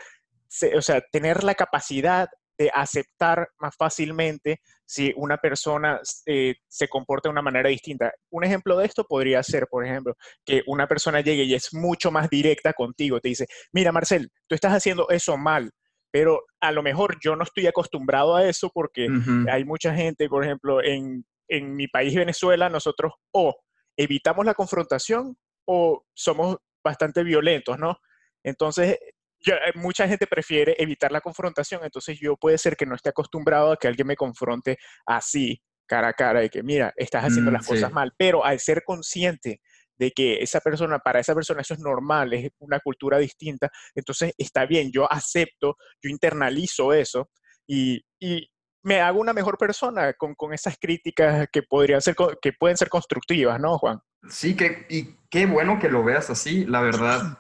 o 0.75 0.81
sea, 0.81 1.01
tener 1.11 1.43
la 1.43 1.53
capacidad 1.53 2.27
de 2.57 2.71
aceptar 2.73 3.49
más 3.59 3.75
fácilmente 3.77 4.61
si 4.85 5.13
una 5.15 5.37
persona 5.37 5.99
eh, 6.25 6.55
se 6.67 6.87
comporta 6.87 7.29
de 7.29 7.33
una 7.33 7.41
manera 7.41 7.69
distinta. 7.69 8.11
Un 8.31 8.43
ejemplo 8.43 8.77
de 8.77 8.85
esto 8.85 9.03
podría 9.03 9.43
ser, 9.43 9.67
por 9.69 9.85
ejemplo, 9.85 10.15
que 10.45 10.63
una 10.67 10.87
persona 10.87 11.21
llegue 11.21 11.43
y 11.43 11.53
es 11.53 11.73
mucho 11.73 12.11
más 12.11 12.29
directa 12.29 12.73
contigo, 12.73 13.19
te 13.19 13.29
dice, 13.29 13.47
mira 13.73 13.91
Marcel, 13.91 14.29
tú 14.47 14.55
estás 14.55 14.73
haciendo 14.73 15.09
eso 15.09 15.37
mal, 15.37 15.71
pero 16.11 16.45
a 16.61 16.71
lo 16.71 16.81
mejor 16.81 17.17
yo 17.21 17.35
no 17.35 17.43
estoy 17.43 17.67
acostumbrado 17.67 18.35
a 18.35 18.47
eso 18.47 18.71
porque 18.73 19.07
hay 19.51 19.65
mucha 19.65 19.93
gente, 19.93 20.29
por 20.29 20.43
ejemplo, 20.43 20.83
en, 20.83 21.25
en 21.47 21.75
mi 21.75 21.87
país 21.87 22.15
Venezuela, 22.15 22.69
nosotros 22.69 23.13
o 23.31 23.55
evitamos 23.97 24.45
la 24.45 24.53
confrontación 24.53 25.35
o 25.65 26.03
somos 26.13 26.57
bastante 26.83 27.23
violentos, 27.23 27.77
¿no? 27.77 27.97
Entonces, 28.43 28.97
eh, 29.45 29.71
mucha 29.75 30.07
gente 30.07 30.27
prefiere 30.27 30.75
evitar 30.79 31.11
la 31.11 31.21
confrontación, 31.21 31.83
entonces 31.83 32.19
yo 32.19 32.35
puede 32.37 32.57
ser 32.57 32.75
que 32.75 32.85
no 32.85 32.95
esté 32.95 33.09
acostumbrado 33.09 33.71
a 33.71 33.77
que 33.77 33.87
alguien 33.87 34.07
me 34.07 34.15
confronte 34.15 34.77
así, 35.05 35.61
cara 35.87 36.09
a 36.09 36.13
cara, 36.13 36.41
de 36.41 36.49
que, 36.49 36.63
mira, 36.63 36.93
estás 36.95 37.23
haciendo 37.23 37.51
mm, 37.51 37.53
las 37.53 37.67
cosas 37.67 37.91
mal, 37.91 38.13
pero 38.17 38.43
al 38.43 38.59
ser 38.59 38.83
consciente 38.83 39.61
de 39.97 40.11
que 40.11 40.43
esa 40.43 40.59
persona, 40.59 40.99
para 40.99 41.19
esa 41.19 41.33
persona 41.33 41.61
eso 41.61 41.73
es 41.73 41.79
normal, 41.79 42.33
es 42.33 42.51
una 42.59 42.79
cultura 42.79 43.17
distinta, 43.17 43.69
entonces 43.95 44.33
está 44.37 44.65
bien, 44.65 44.91
yo 44.91 45.11
acepto, 45.11 45.77
yo 46.01 46.09
internalizo 46.09 46.93
eso 46.93 47.29
y, 47.67 48.01
y 48.19 48.47
me 48.83 49.01
hago 49.01 49.19
una 49.19 49.33
mejor 49.33 49.57
persona 49.57 50.13
con, 50.13 50.35
con, 50.35 50.53
esas 50.53 50.77
críticas 50.79 51.47
que 51.51 51.63
podrían 51.63 52.01
ser, 52.01 52.15
que 52.41 52.53
pueden 52.53 52.77
ser 52.77 52.89
constructivas, 52.89 53.59
¿no, 53.59 53.77
Juan? 53.77 53.99
Sí, 54.29 54.55
que, 54.55 54.85
y 54.89 55.15
qué 55.29 55.45
bueno 55.45 55.79
que 55.79 55.89
lo 55.89 56.03
veas 56.03 56.29
así, 56.29 56.65
la 56.65 56.81
verdad. 56.81 57.39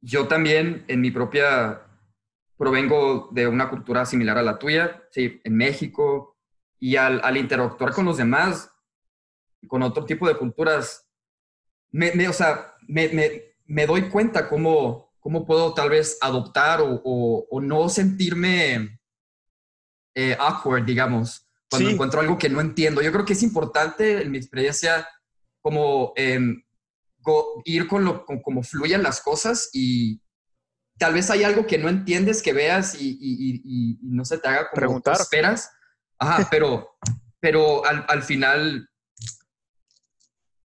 Yo 0.00 0.28
también 0.28 0.84
en 0.88 1.00
mi 1.00 1.10
propia, 1.10 1.82
provengo 2.56 3.28
de 3.32 3.46
una 3.46 3.70
cultura 3.70 4.04
similar 4.04 4.38
a 4.38 4.42
la 4.42 4.58
tuya, 4.58 5.02
sí, 5.10 5.40
en 5.44 5.56
México, 5.56 6.36
y 6.78 6.96
al, 6.96 7.20
al 7.24 7.36
interactuar 7.36 7.92
con 7.92 8.04
los 8.04 8.16
demás, 8.16 8.70
con 9.66 9.82
otro 9.82 10.04
tipo 10.04 10.28
de 10.28 10.36
culturas, 10.36 11.08
me, 11.90 12.12
me 12.12 12.28
o 12.28 12.32
sea, 12.32 12.74
me, 12.86 13.08
me, 13.08 13.42
me, 13.66 13.86
doy 13.86 14.08
cuenta 14.08 14.48
cómo, 14.48 15.12
cómo 15.18 15.44
puedo 15.44 15.74
tal 15.74 15.90
vez 15.90 16.18
adoptar 16.20 16.80
o, 16.80 17.00
o, 17.04 17.60
no 17.60 17.88
sentirme 17.88 19.00
eh, 20.14 20.36
awkward, 20.38 20.84
digamos, 20.84 21.48
cuando 21.70 21.90
encuentro 21.90 22.20
algo 22.20 22.38
que 22.38 22.48
no 22.48 22.60
entiendo. 22.60 23.02
Yo 23.02 23.12
creo 23.12 23.24
que 23.24 23.32
es 23.32 23.42
importante, 23.42 24.22
en 24.22 24.30
mi 24.30 24.38
experiencia, 24.38 25.08
como 25.60 26.12
eh, 26.16 26.40
ir 27.64 27.86
con 27.86 28.04
lo 28.04 28.24
como 28.24 28.62
fluyan 28.62 29.02
las 29.02 29.20
cosas 29.20 29.70
y 29.72 30.20
tal 30.98 31.14
vez 31.14 31.30
hay 31.30 31.44
algo 31.44 31.66
que 31.66 31.78
no 31.78 31.88
entiendes, 31.88 32.42
que 32.42 32.52
veas 32.52 32.96
y, 33.00 33.98
no 34.02 34.24
se 34.24 34.38
te 34.38 34.48
haga 34.48 34.68
como 34.68 34.74
Preguntar. 34.74 35.16
esperas. 35.20 35.70
Ajá, 36.18 36.46
pero, 36.50 36.98
pero 37.40 37.82
al, 37.84 38.22
final, 38.22 38.88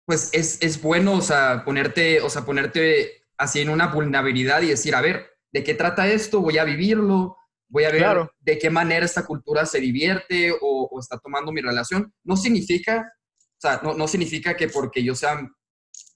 pues 0.05 0.29
es, 0.34 0.62
es, 0.62 0.82
bueno, 0.82 1.13
o 1.13 1.22
sea, 1.22 1.63
ponerte, 1.63 2.22
o 2.22 2.29
sea, 2.29 2.43
ponerte 2.43 3.24
así 3.38 3.62
en 3.62 3.70
una 3.70 3.88
vulnerabilidad 3.88 4.62
y 4.62 4.67
decir, 4.67 4.96
a 4.96 5.01
ver, 5.01 5.27
¿de 5.51 5.63
qué 5.63 5.75
trata 5.75 6.08
esto? 6.08 6.41
Voy 6.41 6.58
a 6.58 6.63
vivirlo, 6.63 7.38
voy 7.70 7.84
a 7.86 7.91
ver 7.91 8.29
de 8.39 8.58
qué 8.58 8.70
manera 8.70 9.05
esta 9.05 9.25
cultura 9.25 9.65
se 9.65 9.79
divierte 9.79 10.51
o, 10.51 10.89
o, 10.91 11.00
está 11.00 11.20
tomando 11.20 11.51
mi 11.51 11.62
relación. 11.62 12.12
No 12.24 12.36
significa, 12.36 13.13
o 13.38 13.62
sea, 13.62 13.79
no, 13.84 13.93
no 13.93 14.08
significa 14.08 14.55
que 14.55 14.67
porque 14.67 15.03
yo 15.03 15.13
sea 15.13 15.39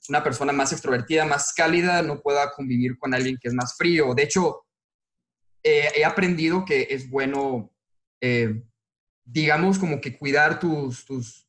una 0.10 0.24
persona 0.24 0.54
más 0.54 0.72
extrovertida, 0.72 1.26
más 1.26 1.54
cálida, 1.54 2.02
no 2.02 2.22
pueda 2.22 2.52
convivir 2.52 2.98
con 2.98 3.14
alguien 3.14 3.38
que 3.42 3.48
es 3.48 3.54
más 3.54 3.76
frío. 3.78 4.14
De 4.14 4.24
hecho, 4.24 4.66
eh, 5.64 5.90
he 5.96 6.06
aprendido 6.06 6.66
que 6.66 6.88
es 6.90 7.10
bueno, 7.10 7.72
eh, 8.22 8.64
digamos, 9.24 9.80
como 9.80 10.00
que 10.00 10.18
cuidar 10.18 10.60
tus, 10.60 11.06
tus, 11.06 11.48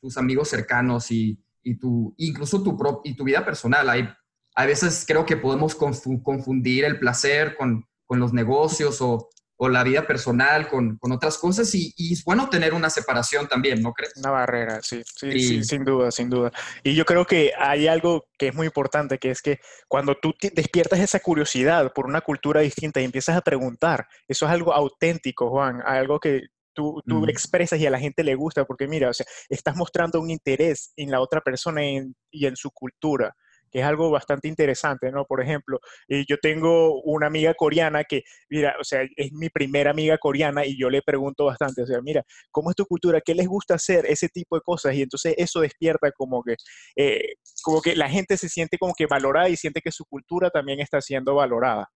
tus, 0.00 0.16
amigos 0.16 0.48
cercanos 0.48 1.10
y, 1.10 1.42
y 1.62 1.78
tu, 1.78 2.14
incluso 2.16 2.62
tu, 2.62 2.76
y 3.04 3.14
tu 3.14 3.24
vida 3.24 3.44
personal. 3.44 3.88
Hay, 3.88 4.08
a 4.54 4.66
veces 4.66 5.04
creo 5.06 5.24
que 5.24 5.36
podemos 5.36 5.74
confundir 5.74 6.84
el 6.84 6.98
placer 6.98 7.56
con, 7.56 7.86
con 8.06 8.18
los 8.18 8.32
negocios 8.32 9.00
o, 9.00 9.28
o 9.62 9.68
la 9.68 9.84
vida 9.84 10.06
personal 10.06 10.68
con, 10.68 10.96
con 10.96 11.12
otras 11.12 11.36
cosas 11.36 11.74
y, 11.74 11.92
y, 11.94 12.14
es 12.14 12.24
bueno 12.24 12.48
tener 12.48 12.72
una 12.72 12.88
separación 12.88 13.46
también, 13.46 13.82
¿no 13.82 13.92
crees? 13.92 14.16
Una 14.16 14.30
barrera, 14.30 14.80
sí, 14.80 15.02
sí, 15.04 15.32
sí, 15.32 15.64
sin 15.64 15.84
duda, 15.84 16.10
sin 16.10 16.30
duda. 16.30 16.50
Y 16.82 16.94
yo 16.94 17.04
creo 17.04 17.26
que 17.26 17.52
hay 17.58 17.86
algo 17.86 18.24
que 18.38 18.48
es 18.48 18.54
muy 18.54 18.66
importante, 18.66 19.18
que 19.18 19.30
es 19.30 19.42
que 19.42 19.60
cuando 19.86 20.14
tú 20.14 20.32
despiertas 20.54 21.00
esa 21.00 21.20
curiosidad 21.20 21.92
por 21.92 22.06
una 22.06 22.22
cultura 22.22 22.62
distinta 22.62 23.02
y 23.02 23.04
empiezas 23.04 23.36
a 23.36 23.42
preguntar, 23.42 24.08
eso 24.26 24.46
es 24.46 24.50
algo 24.50 24.72
auténtico, 24.72 25.50
Juan, 25.50 25.82
algo 25.84 26.18
que 26.18 26.40
tú, 26.72 27.02
tú 27.06 27.26
expresas 27.26 27.78
y 27.78 27.86
a 27.86 27.90
la 27.90 27.98
gente 27.98 28.24
le 28.24 28.36
gusta, 28.36 28.64
porque 28.64 28.88
mira, 28.88 29.10
o 29.10 29.12
sea, 29.12 29.26
estás 29.50 29.76
mostrando 29.76 30.22
un 30.22 30.30
interés 30.30 30.94
en 30.96 31.10
la 31.10 31.20
otra 31.20 31.42
persona 31.42 31.82
y 31.84 32.46
en 32.46 32.56
su 32.56 32.70
cultura 32.70 33.36
que 33.70 33.80
es 33.80 33.84
algo 33.84 34.10
bastante 34.10 34.48
interesante, 34.48 35.10
¿no? 35.10 35.24
Por 35.24 35.42
ejemplo, 35.42 35.80
eh, 36.08 36.24
yo 36.28 36.36
tengo 36.38 37.00
una 37.02 37.28
amiga 37.28 37.54
coreana 37.54 38.04
que, 38.04 38.22
mira, 38.48 38.74
o 38.80 38.84
sea, 38.84 39.02
es 39.16 39.32
mi 39.32 39.48
primera 39.48 39.90
amiga 39.90 40.18
coreana 40.18 40.66
y 40.66 40.78
yo 40.78 40.90
le 40.90 41.02
pregunto 41.02 41.44
bastante, 41.44 41.82
o 41.82 41.86
sea, 41.86 42.00
mira, 42.02 42.24
¿cómo 42.50 42.70
es 42.70 42.76
tu 42.76 42.84
cultura? 42.86 43.20
¿Qué 43.20 43.34
les 43.34 43.46
gusta 43.46 43.74
hacer? 43.74 44.06
Ese 44.06 44.28
tipo 44.28 44.56
de 44.56 44.62
cosas. 44.62 44.94
Y 44.94 45.02
entonces 45.02 45.34
eso 45.36 45.60
despierta 45.60 46.10
como 46.12 46.42
que, 46.42 46.56
eh, 46.96 47.34
como 47.62 47.80
que 47.80 47.94
la 47.94 48.08
gente 48.08 48.36
se 48.36 48.48
siente 48.48 48.78
como 48.78 48.94
que 48.94 49.06
valorada 49.06 49.48
y 49.48 49.56
siente 49.56 49.80
que 49.80 49.92
su 49.92 50.04
cultura 50.04 50.50
también 50.50 50.80
está 50.80 51.00
siendo 51.00 51.34
valorada. 51.34 51.88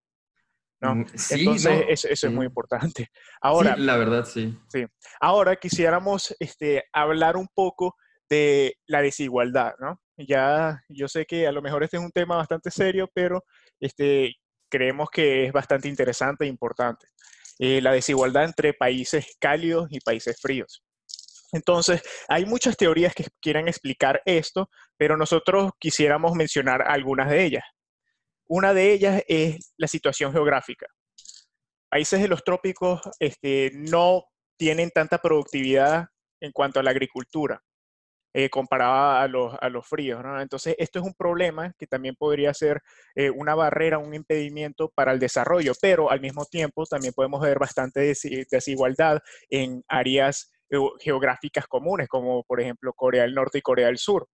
¿no? 0.80 0.96
Mm, 0.96 1.06
sí, 1.14 1.34
Entonces, 1.40 1.84
Eso, 1.88 2.08
eso, 2.08 2.26
es 2.28 2.32
muy 2.32 2.46
importante. 2.46 3.08
Ahora, 3.40 3.74
sí, 3.74 3.82
la 3.82 3.96
verdad, 3.96 4.24
sí. 4.24 4.58
Sí. 4.68 4.84
Ahora 5.20 5.56
quisiéramos 5.56 6.34
este, 6.38 6.84
hablar 6.92 7.36
un 7.36 7.48
poco 7.54 7.96
de 8.28 8.76
la 8.86 9.02
desigualdad, 9.02 9.74
¿no? 9.78 10.00
Ya, 10.16 10.80
yo 10.88 11.08
sé 11.08 11.26
que 11.26 11.46
a 11.46 11.52
lo 11.52 11.60
mejor 11.62 11.82
este 11.82 11.96
es 11.96 12.02
un 12.02 12.12
tema 12.12 12.36
bastante 12.36 12.70
serio, 12.70 13.10
pero 13.12 13.44
este, 13.80 14.34
creemos 14.70 15.08
que 15.10 15.46
es 15.46 15.52
bastante 15.52 15.88
interesante 15.88 16.44
e 16.44 16.48
importante. 16.48 17.08
Eh, 17.58 17.80
la 17.80 17.92
desigualdad 17.92 18.44
entre 18.44 18.74
países 18.74 19.36
cálidos 19.40 19.88
y 19.90 20.00
países 20.00 20.40
fríos. 20.40 20.82
Entonces, 21.52 22.02
hay 22.28 22.46
muchas 22.46 22.76
teorías 22.76 23.14
que 23.14 23.26
quieran 23.40 23.68
explicar 23.68 24.20
esto, 24.24 24.68
pero 24.96 25.16
nosotros 25.16 25.70
quisiéramos 25.78 26.34
mencionar 26.34 26.82
algunas 26.82 27.30
de 27.30 27.44
ellas. 27.44 27.64
Una 28.46 28.74
de 28.74 28.92
ellas 28.92 29.22
es 29.28 29.72
la 29.76 29.86
situación 29.86 30.32
geográfica. 30.32 30.86
Países 31.88 32.20
de 32.20 32.28
los 32.28 32.42
trópicos 32.42 33.00
este, 33.20 33.70
no 33.74 34.24
tienen 34.56 34.90
tanta 34.90 35.18
productividad 35.18 36.06
en 36.40 36.50
cuanto 36.50 36.80
a 36.80 36.82
la 36.82 36.90
agricultura. 36.90 37.62
Eh, 38.36 38.50
comparada 38.50 39.22
a 39.22 39.28
los, 39.28 39.54
a 39.60 39.68
los 39.68 39.86
fríos. 39.86 40.20
¿no? 40.20 40.40
Entonces, 40.40 40.74
esto 40.76 40.98
es 40.98 41.04
un 41.04 41.14
problema 41.14 41.72
que 41.78 41.86
también 41.86 42.16
podría 42.16 42.52
ser 42.52 42.82
eh, 43.14 43.30
una 43.30 43.54
barrera, 43.54 43.98
un 43.98 44.12
impedimento 44.12 44.90
para 44.92 45.12
el 45.12 45.20
desarrollo, 45.20 45.72
pero 45.80 46.10
al 46.10 46.20
mismo 46.20 46.44
tiempo 46.44 46.84
también 46.84 47.14
podemos 47.14 47.40
ver 47.40 47.60
bastante 47.60 48.12
desigualdad 48.50 49.20
en 49.48 49.84
áreas 49.86 50.50
geográficas 50.98 51.68
comunes, 51.68 52.08
como 52.08 52.42
por 52.42 52.60
ejemplo 52.60 52.92
Corea 52.92 53.22
del 53.22 53.34
Norte 53.34 53.58
y 53.58 53.62
Corea 53.62 53.86
del 53.86 53.98
Sur. 53.98 54.26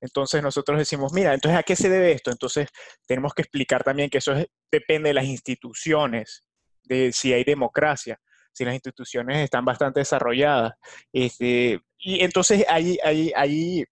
Entonces 0.00 0.42
nosotros 0.42 0.78
decimos, 0.78 1.12
mira, 1.12 1.34
entonces 1.34 1.58
¿a 1.58 1.62
qué 1.62 1.76
se 1.76 1.90
debe 1.90 2.12
esto? 2.12 2.30
Entonces 2.30 2.68
tenemos 3.06 3.34
que 3.34 3.42
explicar 3.42 3.84
también 3.84 4.08
que 4.08 4.18
eso 4.18 4.32
depende 4.70 5.10
de 5.10 5.14
las 5.14 5.26
instituciones, 5.26 6.48
de 6.84 7.12
si 7.12 7.34
hay 7.34 7.44
democracia, 7.44 8.18
si 8.52 8.64
las 8.64 8.74
instituciones 8.74 9.38
están 9.38 9.64
bastante 9.64 10.00
desarrolladas. 10.00 10.74
Este, 11.12 11.80
y 11.98 12.22
entonces 12.22 12.64
ahí, 12.68 12.98
ahí, 13.04 13.32
ahí 13.34 13.84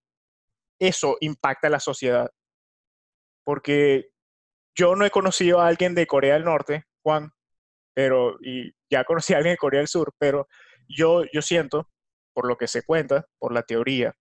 eso 0.79 1.17
impacta 1.21 1.69
a 1.69 1.71
la 1.71 1.81
sociedad. 1.81 2.31
Porque 3.45 4.11
yo 4.75 4.97
no 4.97 5.05
he 5.05 5.11
conocido 5.11 5.61
a 5.61 5.67
alguien 5.67 5.95
de 5.95 6.07
Corea 6.07 6.35
del 6.35 6.45
Norte, 6.45 6.85
Juan, 7.02 7.33
pero, 7.95 8.38
y 8.40 8.73
ya 8.90 9.05
conocí 9.05 9.35
a 9.35 9.38
alguien 9.38 9.55
de 9.55 9.59
Corea 9.59 9.81
del 9.81 9.88
Sur, 9.88 10.14
pero 10.19 10.49
yo, 10.88 11.25
yo 11.33 11.43
siento, 11.43 11.88
por 12.33 12.47
lo 12.47 12.57
que 12.57 12.69
se 12.69 12.83
cuenta, 12.83 13.26
por 13.38 13.52
la 13.52 13.62
teoría, 13.62 14.14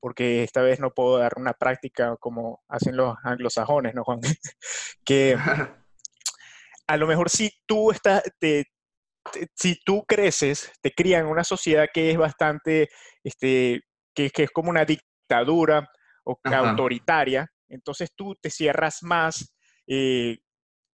porque 0.00 0.42
esta 0.42 0.62
vez 0.62 0.80
no 0.80 0.92
puedo 0.92 1.18
dar 1.18 1.32
una 1.36 1.54
práctica 1.54 2.16
como 2.20 2.62
hacen 2.68 2.96
los 2.96 3.16
anglosajones, 3.24 3.94
¿no, 3.94 4.04
Juan? 4.04 4.20
que 5.04 5.36
a 6.86 6.96
lo 6.96 7.06
mejor 7.06 7.30
si 7.30 7.50
tú 7.66 7.90
estás, 7.90 8.22
te, 8.38 8.66
si 9.54 9.78
tú 9.84 10.04
creces, 10.06 10.72
te 10.80 10.92
crían 10.92 11.22
en 11.22 11.32
una 11.32 11.44
sociedad 11.44 11.88
que 11.92 12.10
es 12.10 12.16
bastante, 12.16 12.88
este, 13.22 13.82
que, 14.14 14.30
es 14.34 14.50
como 14.50 14.70
una 14.70 14.84
dictadura 14.84 15.88
o 16.24 16.38
autoritaria, 16.44 17.48
entonces 17.68 18.10
tú 18.14 18.34
te 18.40 18.50
cierras 18.50 19.02
más, 19.02 19.54
eh, 19.86 20.38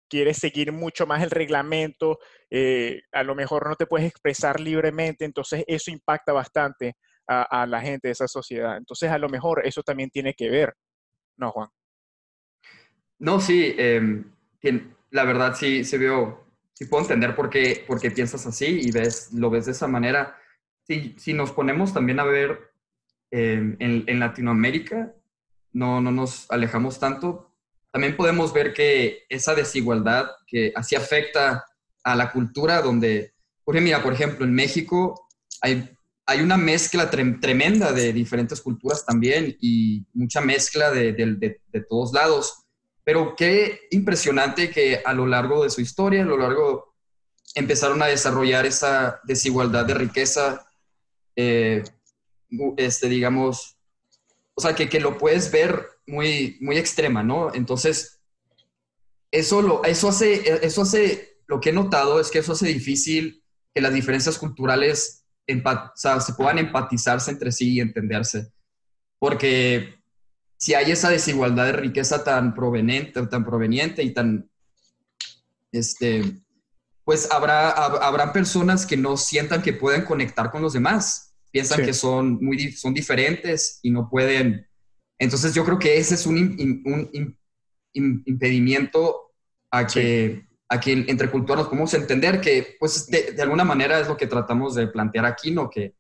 quieres 0.09 0.38
seguir 0.38 0.73
mucho 0.73 1.06
más 1.06 1.23
el 1.23 1.30
reglamento, 1.30 2.18
eh, 2.50 3.02
a 3.12 3.23
lo 3.23 3.35
mejor 3.35 3.68
no 3.68 3.76
te 3.76 3.87
puedes 3.87 4.09
expresar 4.09 4.61
libremente, 4.61 5.25
entonces 5.25 5.64
eso 5.66 5.90
impacta 5.90 6.33
bastante 6.33 6.95
a, 7.28 7.66
la 7.66 7.80
gente 7.80 8.06
de 8.06 8.12
esa 8.12 8.28
sociedad. 8.28 8.76
Entonces 8.76 9.11
a 9.11 9.18
lo 9.18 9.28
mejor 9.28 9.66
eso 9.66 9.83
también 9.83 10.11
tiene 10.11 10.35
que 10.35 10.49
ver, 10.49 10.75
¿no, 11.37 11.50
Juan? 11.50 11.68
No, 13.18 13.40
sí, 13.40 13.75
em, 13.76 14.30
la 15.11 15.25
verdad 15.25 15.54
sí 15.54 15.83
se 15.83 15.99
vio 15.99 16.46
sí 16.76 16.85
puedo 16.85 17.02
entender 17.02 17.35
por 17.35 17.49
qué, 17.49 17.85
por 17.87 17.99
qué 18.00 18.11
piensas 18.11 18.47
así 18.47 18.66
y 18.66 18.90
ves, 18.90 19.33
lo 19.33 19.49
ves 19.49 19.64
de 19.64 19.73
esa 19.73 19.88
manera. 19.88 20.37
Si, 20.87 21.16
si 21.18 21.33
nos 21.33 21.50
ponemos 21.50 21.95
también 21.95 22.21
a 22.21 22.25
ver 22.25 22.71
em, 23.30 23.76
en, 23.80 24.04
en, 24.06 24.21
Latinoamérica, 24.21 25.14
no, 25.73 26.02
no 26.02 26.11
nos 26.11 26.50
alejamos 26.50 27.00
tanto, 27.00 27.50
también 27.90 28.14
podemos 28.14 28.52
ver 28.52 28.75
que 28.75 29.25
esa 29.30 29.54
desigualdad 29.54 30.28
que 30.47 30.73
así 30.76 30.95
afecta 30.95 31.64
a 32.04 32.14
la 32.14 32.30
cultura 32.30 32.83
donde, 32.83 33.33
porque 33.64 33.80
mira, 33.80 34.02
por 34.02 34.12
ejemplo, 34.12 34.45
en 34.45 34.52
México 34.52 35.28
hay, 35.62 35.97
hay 36.26 36.42
una 36.42 36.59
mezcla 36.59 37.09
tremenda 37.11 37.92
de 37.92 38.12
diferentes 38.12 38.61
culturas 38.61 39.06
también 39.06 39.56
y 39.62 40.04
mucha 40.12 40.42
mezcla 40.42 40.90
de, 40.90 41.14
de, 41.14 41.59
de 41.73 41.80
todos 41.88 42.12
lados 42.12 42.66
pero 43.07 43.37
qué 43.37 43.87
impresionante 43.93 44.69
que 44.69 45.01
a 45.05 45.15
lo 45.15 45.29
largo 45.29 45.63
de 45.63 45.71
su 45.71 45.81
historia, 45.81 46.23
a 46.23 46.27
lo 46.27 46.37
largo, 46.37 46.97
empezaron 47.55 48.03
a 48.03 48.07
desarrollar 48.07 48.67
esa 48.67 49.21
desigualdad 49.23 49.87
de 49.87 49.95
riqueza, 49.95 50.67
eh, 51.37 51.85
este, 52.76 53.09
digamos, 53.09 53.76
o 54.54 54.61
sea, 54.61 54.75
que, 54.75 54.89
que, 54.89 54.99
lo 54.99 55.19
puedes 55.19 55.52
ver 55.52 55.87
muy, 56.09 56.59
muy 56.61 56.78
extrema, 56.78 57.23
¿no? 57.23 57.54
Entonces, 57.54 58.21
eso, 59.30 59.63
lo, 59.63 59.85
eso, 59.85 60.09
hace, 60.09 60.67
eso 60.67 60.83
hace, 60.83 61.39
lo 61.47 61.61
que 61.61 61.71
he 61.71 61.73
notado 61.73 62.19
es 62.19 62.33
que 62.33 62.41
eso 62.41 62.54
hace 62.54 62.67
difícil 62.67 63.41
que 63.73 63.83
las 63.83 63.95
diferencias 63.95 64.37
culturales 64.37 65.25
o 65.49 65.93
sea, 65.95 66.19
se 66.19 66.33
puedan 66.33 66.59
empatizarse 66.59 67.30
entre 67.30 67.52
sí 67.52 67.75
y 67.75 67.80
entenderse. 67.80 68.50
Porque 69.21 69.95
si 70.56 70.75
hay 70.75 70.90
esa 70.90 71.10
desigualdad 71.10 71.66
de 71.66 71.73
riqueza 71.73 72.25
tan 72.25 72.54
proveniente, 72.54 73.26
tan 73.26 73.45
proveniente 73.45 74.02
y 74.02 74.12
tan, 74.12 74.50
este, 75.73 76.23
pues 77.04 77.30
habrá, 77.30 77.71
habrá 77.71 78.32
personas 78.32 78.86
que 78.86 78.97
no 78.97 79.16
sientan 79.16 79.62
que 79.62 79.73
pueden 79.73 80.02
conectar 80.02 80.50
con 80.50 80.62
los 80.62 80.73
demás, 80.73 81.34
piensan 81.50 81.84
que 81.84 81.92
son 81.92 82.42
muy 82.42 82.73
son 82.73 82.95
diferentes 82.95 83.78
y 83.82 83.90
no 83.90 84.08
pueden. 84.08 84.66
Entonces 85.19 85.54
yo 85.54 85.64
creo 85.64 85.78
que 85.78 85.99
ese 85.99 86.14
es 86.14 86.26
un, 86.26 86.36
un, 86.84 87.38
impedimento 87.95 89.32
a 89.71 89.86
que, 89.86 90.47
a 90.69 90.78
que 90.78 90.92
entre 90.92 91.30
culturas 91.30 91.60
nos 91.60 91.69
podamos 91.69 91.95
entender 91.95 92.40
que, 92.40 92.76
pues, 92.78 93.06
de, 93.06 93.32
de, 93.32 93.42
alguna 93.42 93.64
manera 93.64 93.99
es 94.00 94.08
lo 94.08 94.19
que 94.19 94.26
tratamos 94.26 94.75
de 94.75 94.86
plantear 94.88 95.25
aquí, 95.25 95.50
¿no? 95.50 95.71
Que 95.71 95.95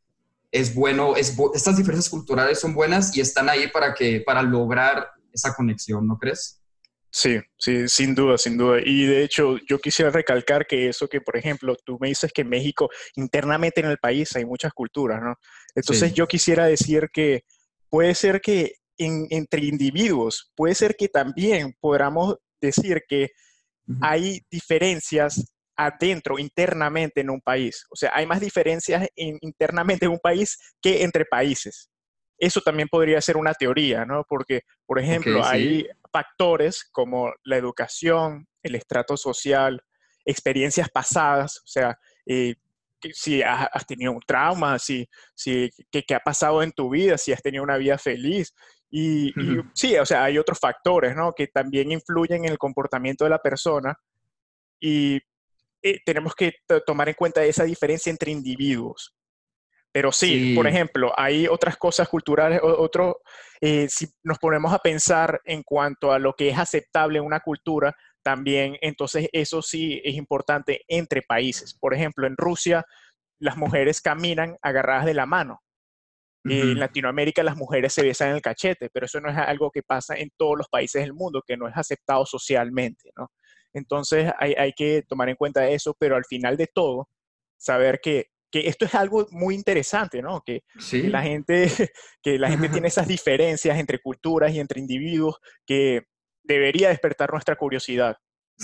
es 0.56 0.74
bueno, 0.74 1.16
es, 1.16 1.36
estas 1.54 1.76
diferencias 1.76 2.08
culturales 2.08 2.58
son 2.58 2.74
buenas 2.74 3.16
y 3.16 3.20
están 3.20 3.48
ahí 3.48 3.68
para, 3.68 3.94
que, 3.94 4.22
para 4.24 4.42
lograr 4.42 5.10
esa 5.32 5.54
conexión, 5.54 6.06
¿no 6.06 6.18
crees? 6.18 6.62
Sí, 7.10 7.38
sí, 7.58 7.88
sin 7.88 8.14
duda, 8.14 8.36
sin 8.36 8.58
duda. 8.58 8.78
Y 8.84 9.06
de 9.06 9.24
hecho, 9.24 9.56
yo 9.68 9.78
quisiera 9.78 10.10
recalcar 10.10 10.66
que 10.66 10.88
eso 10.88 11.08
que, 11.08 11.20
por 11.20 11.36
ejemplo, 11.36 11.74
tú 11.84 11.96
me 12.00 12.08
dices 12.08 12.30
que 12.32 12.42
en 12.42 12.48
México, 12.48 12.90
internamente 13.14 13.80
en 13.80 13.86
el 13.86 13.98
país 13.98 14.34
hay 14.36 14.44
muchas 14.44 14.72
culturas, 14.72 15.22
¿no? 15.22 15.34
Entonces 15.74 16.12
yo 16.12 16.26
quisiera 16.26 16.66
decir 16.66 17.08
que 17.12 17.44
puede 17.88 18.14
ser 18.14 18.40
que 18.40 18.74
entre 18.98 19.64
individuos, 19.64 20.52
puede 20.54 20.74
ser 20.74 20.96
que 20.96 21.08
también 21.08 21.74
podamos 21.80 22.36
decir 22.60 23.02
que 23.08 23.30
hay 24.00 24.42
diferencias 24.50 25.55
adentro, 25.76 26.38
internamente 26.38 27.20
en 27.20 27.30
un 27.30 27.40
país. 27.40 27.84
O 27.90 27.96
sea, 27.96 28.12
hay 28.14 28.26
más 28.26 28.40
diferencias 28.40 29.06
internamente 29.14 30.06
en 30.06 30.12
un 30.12 30.18
país 30.18 30.58
que 30.80 31.02
entre 31.02 31.24
países. 31.24 31.90
Eso 32.38 32.60
también 32.60 32.88
podría 32.88 33.20
ser 33.20 33.36
una 33.36 33.54
teoría, 33.54 34.04
¿no? 34.04 34.24
Porque, 34.28 34.62
por 34.84 34.98
ejemplo, 34.98 35.44
hay 35.44 35.86
factores 36.12 36.84
como 36.92 37.32
la 37.44 37.56
educación, 37.56 38.46
el 38.62 38.74
estrato 38.74 39.16
social, 39.16 39.80
experiencias 40.24 40.90
pasadas, 40.90 41.58
o 41.58 41.66
sea, 41.66 41.98
eh, 42.26 42.56
si 43.12 43.42
has, 43.42 43.86
tenido 43.86 44.12
un 44.12 44.20
trauma, 44.20 44.78
si, 44.78 45.08
si, 45.34 45.70
qué, 45.90 46.04
ha 46.14 46.20
pasado 46.20 46.62
en 46.62 46.72
tu 46.72 46.90
vida, 46.90 47.16
si 47.16 47.32
has 47.32 47.42
tenido 47.42 47.62
una 47.62 47.76
vida 47.76 47.98
feliz. 47.98 48.54
Y, 48.90 49.28
y, 49.28 49.34
sí, 49.74 49.96
o 49.96 50.04
sea, 50.06 50.24
hay 50.24 50.38
otros 50.38 50.58
factores, 50.58 51.14
¿no? 51.14 51.32
Que 51.32 51.46
también 51.46 51.92
influyen 51.92 52.44
en 52.44 52.52
el 52.52 52.58
comportamiento 52.58 53.24
de 53.24 53.30
la 53.30 53.38
persona. 53.38 53.98
Y 54.80 55.20
eh, 55.82 56.00
tenemos 56.04 56.34
que 56.34 56.52
tomar 56.84 57.08
en 57.08 57.14
cuenta 57.14 57.44
esa 57.44 57.64
diferencia 57.64 58.10
entre 58.10 58.30
individuos. 58.30 59.14
Pero 59.92 60.12
sí, 60.12 60.54
por 60.54 60.66
ejemplo, 60.66 61.10
hay 61.16 61.46
otras 61.46 61.78
cosas 61.78 62.06
culturales, 62.06 62.60
otro, 62.62 63.22
eh, 63.62 63.88
si 63.88 64.06
nos 64.24 64.38
ponemos 64.38 64.74
a 64.74 64.78
pensar 64.78 65.40
en 65.44 65.62
cuanto 65.62 66.12
a 66.12 66.18
lo 66.18 66.34
que 66.34 66.50
es 66.50 66.58
aceptable 66.58 67.18
en 67.18 67.24
una 67.24 67.40
cultura, 67.40 67.96
también 68.22 68.76
entonces 68.82 69.28
eso 69.32 69.62
sí 69.62 70.02
es 70.04 70.14
importante 70.16 70.82
entre 70.88 71.22
países. 71.22 71.72
Por 71.72 71.94
ejemplo, 71.94 72.26
en 72.26 72.36
Rusia 72.36 72.84
las 73.38 73.56
mujeres 73.56 74.02
caminan 74.02 74.58
agarradas 74.60 75.06
de 75.06 75.14
la 75.14 75.24
mano. 75.24 75.62
En 76.44 76.78
Latinoamérica 76.78 77.42
las 77.42 77.56
mujeres 77.56 77.92
se 77.92 78.02
besan 78.02 78.28
en 78.28 78.34
el 78.36 78.42
cachete, 78.42 78.90
pero 78.92 79.06
eso 79.06 79.18
no 79.20 79.30
es 79.30 79.36
algo 79.36 79.70
que 79.70 79.82
pasa 79.82 80.14
en 80.14 80.30
todos 80.36 80.58
los 80.58 80.68
países 80.68 81.02
del 81.02 81.12
mundo, 81.12 81.42
que 81.44 81.56
no 81.56 81.66
es 81.68 81.76
aceptado 81.76 82.24
socialmente, 82.26 83.10
¿no? 83.16 83.30
Entonces 83.76 84.32
hay, 84.38 84.72
que 84.72 85.02
tomar 85.06 85.28
en 85.28 85.36
cuenta 85.36 85.68
eso, 85.68 85.94
pero 85.98 86.16
al 86.16 86.24
final 86.24 86.56
de 86.56 86.66
todo, 86.66 87.10
saber 87.58 88.00
que, 88.02 88.26
esto 88.52 88.86
es 88.86 88.94
algo 88.94 89.26
muy 89.32 89.54
interesante, 89.54 90.22
¿no? 90.22 90.42
Que, 90.42 90.62
la 90.92 91.22
gente, 91.22 91.66
que 92.22 92.38
la 92.38 92.48
gente 92.48 92.70
tiene 92.70 92.88
esas 92.88 93.06
diferencias 93.06 93.78
entre 93.78 93.98
culturas 93.98 94.50
y 94.52 94.60
entre 94.60 94.80
individuos 94.80 95.36
que 95.66 96.04
debería 96.42 96.88
despertar 96.88 97.30
nuestra 97.30 97.56
curiosidad 97.56 98.16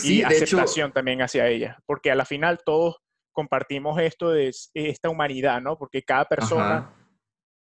y 0.03 0.23
aceptación 0.23 0.93
también 0.93 1.21
hacia 1.21 1.47
ella, 1.47 1.79
porque 1.85 2.11
a 2.11 2.15
la 2.15 2.25
final 2.25 2.61
todos 2.65 2.97
compartimos 3.33 4.01
esto 4.01 4.31
de 4.31 4.51
esta 4.73 5.11
humanidad, 5.11 5.61
¿no? 5.61 5.77
Porque 5.77 6.03
cada 6.03 6.25
persona 6.25 7.02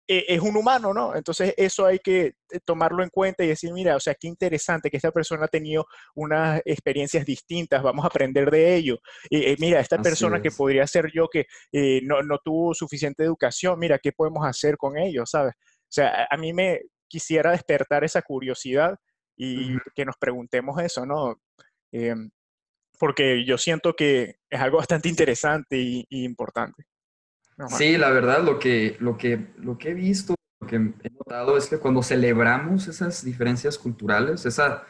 eh, 0.07 0.25
es 0.29 0.40
un 0.40 0.57
humano, 0.57 0.93
¿no? 0.93 1.14
Entonces 1.14 1.55
eso 1.57 1.87
hay 1.87 1.99
que 1.99 2.27
eh, 2.51 2.61
tomarlo 2.64 3.03
en 3.03 3.11
cuenta 3.11 3.45
y 3.45 3.49
decir, 3.49 3.73
mira, 3.73 3.97
o 3.97 4.01
sea, 4.01 4.14
qué 4.14 4.29
interesante 4.29 4.90
que 4.90 4.97
esta 4.97 5.12
persona 5.12 5.47
ha 5.47 5.49
tenido 5.49 5.87
unas 6.14 6.61
experiencias 6.64 7.25
distintas, 7.25 7.83
vamos 7.83 8.05
a 8.05 8.09
aprender 8.09 8.51
de 8.51 8.75
ello. 8.75 8.99
Eh, 9.31 9.57
mira, 9.59 9.81
esta 9.81 9.99
persona 9.99 10.43
que 10.43 10.51
podría 10.51 10.87
ser 10.87 11.11
yo 11.12 11.29
que 11.29 11.47
no, 12.03 12.23
no, 12.23 12.38
tuvo 12.38 12.75
suficiente 12.75 13.25
educación, 13.25 13.79
mira, 13.79 13.99
¿qué 13.99 14.12
podemos 14.12 14.47
hacer 14.47 14.77
con 14.77 14.99
ello, 14.99 15.25
sabes? 15.27 15.55
O 15.57 15.93
sea, 15.95 16.27
a 16.31 16.37
mí 16.37 16.53
me 16.53 16.81
quisiera 17.09 17.53
despertar 17.53 18.05
esa 18.05 18.23
curiosidad 18.23 18.97
y 19.37 19.77
que 19.95 20.05
nos 20.05 20.17
preguntemos 20.17 20.81
eso, 20.83 21.07
¿no? 21.07 21.40
Em, 21.93 22.31
porque 22.99 23.45
yo 23.45 23.59
siento 23.59 23.95
que 23.95 24.37
es 24.51 24.61
algo 24.61 24.79
bastante 24.79 25.09
interesante 25.09 25.77
y, 25.79 26.07
importante. 26.11 26.85
Sí, 27.69 27.97
la 27.97 28.11
verdad, 28.11 28.43
lo 28.43 28.59
que, 28.59 28.97
lo, 29.01 29.17
que, 29.17 29.53
lo 29.59 29.79
que 29.79 29.90
he 29.90 29.95
visto, 29.95 30.35
lo 30.61 30.67
que 30.67 30.77
he 30.77 31.11
notado 31.11 31.57
es 31.57 31.69
que 31.69 31.79
cuando 31.79 32.03
celebramos 32.03 32.88
esas 32.88 33.25
diferencias 33.25 33.79
culturales, 33.79 34.47
esa, 34.47 34.85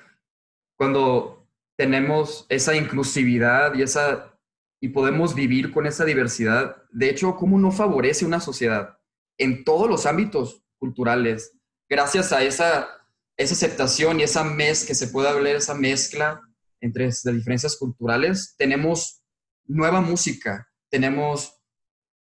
cuando 0.76 1.46
tenemos 1.76 2.46
esa 2.48 2.76
inclusividad 2.76 3.74
y, 3.74 3.82
esa, 3.82 4.36
y 4.80 4.88
podemos 4.88 5.34
vivir 5.34 5.72
con 5.72 5.86
esa 5.86 6.04
diversidad, 6.04 6.82
de 6.90 7.10
hecho, 7.10 7.36
¿cómo 7.36 7.58
no 7.58 7.72
favorece 7.72 8.24
una 8.24 8.40
sociedad 8.40 8.98
en 9.38 9.64
todos 9.64 9.88
los 9.88 10.06
ámbitos 10.06 10.62
culturales? 10.78 11.58
Gracias 11.88 12.32
a 12.32 12.42
esa, 12.42 12.88
esa 13.36 13.54
aceptación 13.54 14.20
y 14.20 14.22
esa 14.22 14.44
mez 14.44 14.86
que 14.86 14.94
se 14.94 15.08
puede 15.08 15.28
hablar, 15.28 15.56
esa 15.56 15.74
mezcla 15.74 16.40
entre 16.80 17.06
las 17.06 17.24
diferencias 17.24 17.76
culturales, 17.76 18.54
tenemos 18.58 19.22
nueva 19.66 20.00
música, 20.00 20.68
tenemos 20.90 21.58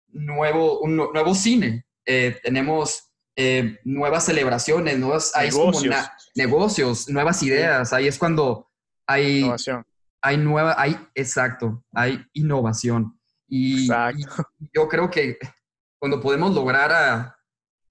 nuevo, 0.08 0.80
un 0.80 0.96
nuevo 0.96 1.34
cine, 1.34 1.86
eh, 2.06 2.38
tenemos 2.42 3.10
eh, 3.36 3.78
nuevas 3.84 4.24
celebraciones, 4.24 4.98
nuevas, 4.98 5.32
negocios. 5.36 5.94
negocios, 6.34 7.08
nuevas 7.08 7.42
ideas. 7.42 7.92
Ahí 7.92 8.06
es 8.06 8.18
cuando 8.18 8.70
hay 9.06 9.40
innovación. 9.40 9.84
Hay 10.20 10.36
nueva, 10.36 10.74
hay, 10.76 10.98
exacto, 11.14 11.84
hay 11.92 12.24
innovación. 12.32 13.18
Y, 13.48 13.88
yo 14.74 14.88
creo 14.88 15.10
que 15.10 15.38
cuando 15.98 16.20
podemos 16.20 16.54
lograr 16.54 16.92
a 16.92 17.38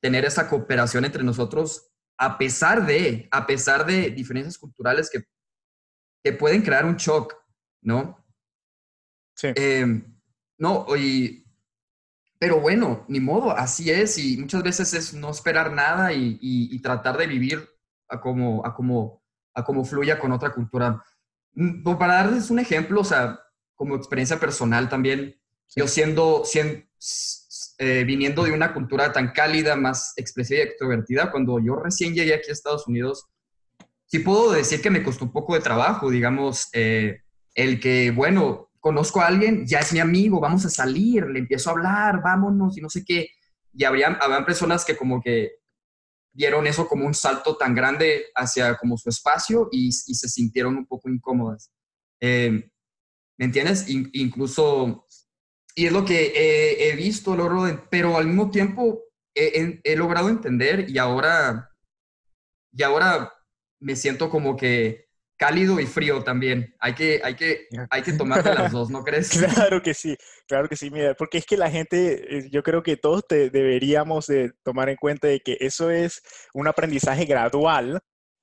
tener 0.02 0.26
esa 0.26 0.50
cooperación 0.50 1.06
entre 1.06 1.24
nosotros, 1.24 1.90
a 2.18 2.38
pesar 2.38 2.86
de, 2.86 3.28
a 3.32 3.48
pesar 3.48 3.86
de 3.86 4.10
diferencias 4.10 4.58
culturales 4.58 5.10
que 5.10 5.24
que 6.28 6.34
pueden 6.34 6.62
crear 6.62 6.86
un 6.86 6.98
shock, 6.98 7.34
¿no? 7.82 8.22
Sí. 9.34 9.48
Em, 9.56 10.20
no, 10.58 10.86
y, 10.98 11.47
pero 12.40 12.60
bueno, 12.60 13.06
ni 13.08 13.20
modo, 13.20 13.52
así 13.52 13.90
es, 13.90 14.18
y 14.18 14.38
muchas 14.38 14.64
veces 14.64 14.94
es 14.94 15.14
no 15.14 15.32
esperar 15.32 15.74
nada 15.74 16.14
y, 16.14 16.80
tratar 16.82 17.18
de 17.18 17.28
vivir 17.28 17.68
a 18.08 18.22
como, 18.22 18.66
a, 18.66 18.74
como, 18.74 19.24
a 19.54 19.64
como 19.64 19.84
fluya 19.84 20.20
con 20.20 20.32
otra 20.32 20.52
cultura. 20.52 21.04
Mm, 21.54 21.84
pues, 21.84 21.98
para 21.98 22.16
darles 22.16 22.50
un 22.52 22.60
ejemplo, 22.60 23.02
o 23.02 23.04
sea, 23.04 23.40
como 23.76 23.96
experiencia 23.96 24.40
personal 24.40 24.88
también, 24.88 25.36
yo 25.76 25.88
siendo, 25.88 26.44
siendo 26.46 26.84
eh, 27.80 28.04
viniendo 28.06 28.44
de 28.44 28.52
una 28.52 28.74
cultura 28.74 29.12
tan 29.12 29.32
cálida, 29.32 29.76
más 29.76 30.14
expresiva 30.16 30.62
y 30.62 30.64
extrovertida, 30.64 31.32
cuando 31.32 31.60
yo 31.60 31.76
recién 31.76 32.14
llegué 32.14 32.34
aquí 32.34 32.50
a 32.50 32.54
Estados 32.54 32.88
Unidos, 32.88 33.28
sí 34.06 34.20
puedo 34.20 34.52
decir 34.52 34.82
que 34.82 34.90
me 34.90 35.04
costó 35.04 35.26
un 35.26 35.32
poco 35.32 35.54
de 35.54 35.62
trabajo, 35.62 36.10
digamos, 36.10 36.70
eh, 36.74 37.22
el 37.56 37.80
que, 37.80 38.12
bueno, 38.12 38.67
conozco 38.88 39.20
a 39.20 39.28
alguien, 39.28 39.68
ya 39.68 39.80
es 39.80 39.92
mi 39.92 40.00
amigo, 40.00 40.40
vamos 40.40 40.66
a 40.66 40.70
salir, 40.70 41.26
le 41.26 41.40
empiezo 41.40 41.70
a 41.70 41.74
hablar, 41.74 42.22
vámonos 42.24 42.78
y 42.78 42.82
no 42.82 42.90
sé 42.90 43.04
qué. 43.04 43.28
Y 43.74 43.84
habrían, 43.84 44.18
habían 44.22 44.46
personas 44.46 44.86
que 44.86 44.96
como 44.96 45.22
que 45.22 45.58
vieron 46.32 46.66
eso 46.66 46.88
como 46.88 47.06
un 47.06 47.14
salto 47.14 47.58
tan 47.58 47.76
grande 47.76 48.28
hacia 48.34 48.78
como 48.78 48.98
su 48.98 49.10
espacio 49.10 49.68
y, 49.74 49.92
se 49.92 50.30
sintieron 50.30 50.78
un 50.78 50.86
poco 50.86 51.10
incómodas. 51.10 51.70
Eh, 52.22 52.72
¿Me 53.38 53.46
entiendes? 53.46 53.90
incluso, 53.90 55.06
y 55.76 55.88
es 55.88 55.92
lo 55.92 56.06
que 56.06 56.90
he, 56.90 56.96
visto, 56.96 57.36
pero 57.92 58.16
al 58.16 58.28
mismo 58.28 58.50
tiempo 58.52 59.02
he, 59.36 59.82
he, 59.84 59.96
logrado 59.98 60.30
entender 60.30 60.90
y 60.90 60.98
ahora, 60.98 61.72
y 62.72 62.84
ahora 62.84 63.34
me 63.82 63.98
siento 63.98 64.30
como 64.30 64.56
que 64.56 65.07
cálido 65.38 65.80
y 65.80 65.86
frío 65.86 66.24
también. 66.24 66.76
Hay 66.80 66.96
que, 66.96 67.22
hay 67.24 67.36
que, 67.36 67.68
hay 67.90 68.02
que 68.02 68.14
tomar 68.14 68.44
las 68.44 68.72
dos, 68.72 68.90
¿no 68.90 69.04
crees? 69.06 69.30
Claro 69.30 69.82
que 69.82 69.94
sí, 69.94 70.18
claro 70.48 70.68
que 70.68 70.76
sí, 70.76 70.90
mira, 70.90 71.14
porque 71.14 71.38
es 71.38 71.46
que 71.46 71.58
la 71.58 71.70
gente, 71.70 72.38
eh, 72.38 72.50
yo 72.52 72.64
creo 72.64 72.84
que 72.84 72.98
todos 72.98 73.26
te 73.28 73.50
deberíamos 73.50 74.28
de 74.28 74.52
tomar 74.64 74.90
en 74.90 74.98
cuenta 74.98 75.28
de 75.28 75.40
que 75.40 75.58
eso 75.60 75.92
es 75.92 76.22
un 76.54 76.68
aprendizaje 76.68 77.26
gradual, 77.26 78.00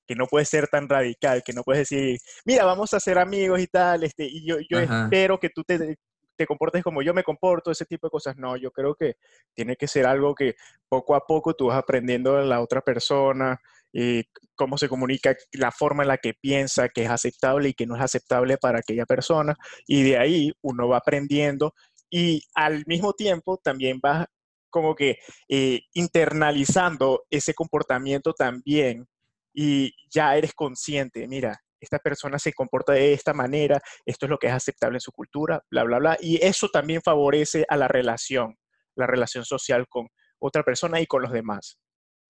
que 0.07 0.15
no 0.15 0.27
puede 0.27 0.45
ser 0.45 0.69
tan 0.69 0.89
radical, 0.89 1.43
que 1.45 1.53
no 1.53 1.63
puedes 1.63 1.89
decir, 1.89 2.19
mira, 2.45 2.65
vamos 2.65 2.95
a 2.95 3.01
ser 3.01 3.19
amigos 3.19 3.61
y 3.61 3.67
tal, 3.67 4.05
este, 4.05 4.25
y 4.25 4.47
yo, 4.47 4.57
yo 4.71 4.79
espero 4.79 5.39
que 5.41 5.51
tú 5.51 5.65
te, 5.65 5.97
te 6.37 6.47
comportes 6.47 6.83
como 6.83 7.03
yo 7.03 7.15
me 7.15 7.25
comporto, 7.25 7.71
ese 7.71 7.87
tipo 7.87 8.07
de 8.07 8.11
cosas. 8.11 8.37
No, 8.37 8.57
yo 8.57 8.71
creo 8.71 8.95
que 8.95 9.17
tiene 9.55 9.77
que 9.77 9.89
ser 9.89 10.07
algo 10.07 10.35
que 10.35 10.55
poco 10.89 11.15
a 11.15 11.27
poco 11.27 11.55
tú 11.55 11.67
vas 11.67 11.79
aprendiendo 11.79 12.37
de 12.37 12.45
la 12.45 12.61
otra 12.61 12.81
persona, 12.81 13.61
y 13.97 14.25
cómo 14.57 14.77
se 14.77 14.89
comunica, 14.89 15.37
la 15.53 15.71
forma 15.71 16.03
en 16.03 16.09
la 16.09 16.19
que 16.19 16.35
piensa 16.35 16.89
que 16.89 17.05
es 17.05 17.11
aceptable 17.11 17.69
y 17.69 17.75
que 17.75 17.87
no 17.87 17.95
es 17.95 18.03
aceptable 18.03 18.59
para 18.59 18.81
aquella 18.81 19.07
persona. 19.07 19.55
Y 19.87 20.03
de 20.03 20.19
ahí 20.19 20.53
uno 20.63 20.89
va 20.89 20.99
aprendiendo 20.99 21.75
y 22.11 22.43
al 22.55 22.83
mismo 22.87 23.13
tiempo 23.13 23.61
también 23.63 24.01
va 24.05 24.27
como 24.69 24.97
que 24.97 25.19
eh, 25.49 25.83
internalizando 25.93 27.25
ese 27.31 27.55
comportamiento 27.55 28.33
también 28.33 29.07
y 29.55 29.95
ya 30.11 30.37
eres 30.37 30.53
consciente, 30.53 31.29
mira, 31.29 31.61
esta 31.79 32.01
persona 32.01 32.41
se 32.41 32.53
comporta 32.53 32.95
de 32.95 33.13
esta 33.13 33.33
manera, 33.33 33.81
esto 34.05 34.27
es 34.27 34.31
lo 34.31 34.39
que 34.39 34.49
es 34.49 34.53
aceptable 34.53 34.97
en 34.97 35.01
su 35.01 35.13
cultura, 35.13 35.63
bla, 35.71 35.85
bla, 35.85 35.99
bla. 35.99 36.17
Y 36.21 36.45
eso 36.45 36.69
también 36.69 37.03
favorece 37.03 37.65
a 37.69 37.77
la 37.77 37.87
relación, 37.87 38.57
la 38.97 39.07
relación 39.07 39.45
social 39.45 39.87
con 39.89 40.09
otra 40.41 40.65
persona 40.65 41.01
y 41.01 41.07
con 41.07 41.23
los 41.23 41.31
demás. 41.31 41.79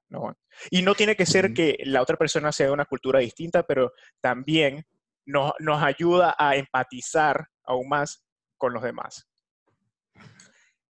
¿No? 0.09 0.37
Y 0.71 0.83
no 0.83 0.95
tiene 0.95 1.17
que 1.17 1.27
ser 1.27 1.53
que 1.53 1.79
la 1.85 2.03
otra 2.03 2.17
persona 2.17 2.53
sea 2.53 2.67
de 2.67 2.73
una 2.73 2.85
cultura 2.85 3.21
distinta, 3.21 3.63
pero 3.63 3.93
también 4.21 4.87
nos, 5.27 5.53
nos 5.59 5.83
ayuda 5.83 6.35
a 6.39 6.57
empatizar 6.57 7.49
aún 7.65 7.89
más 7.89 8.25
con 8.57 8.73
los 8.73 8.83
demás. 8.83 9.29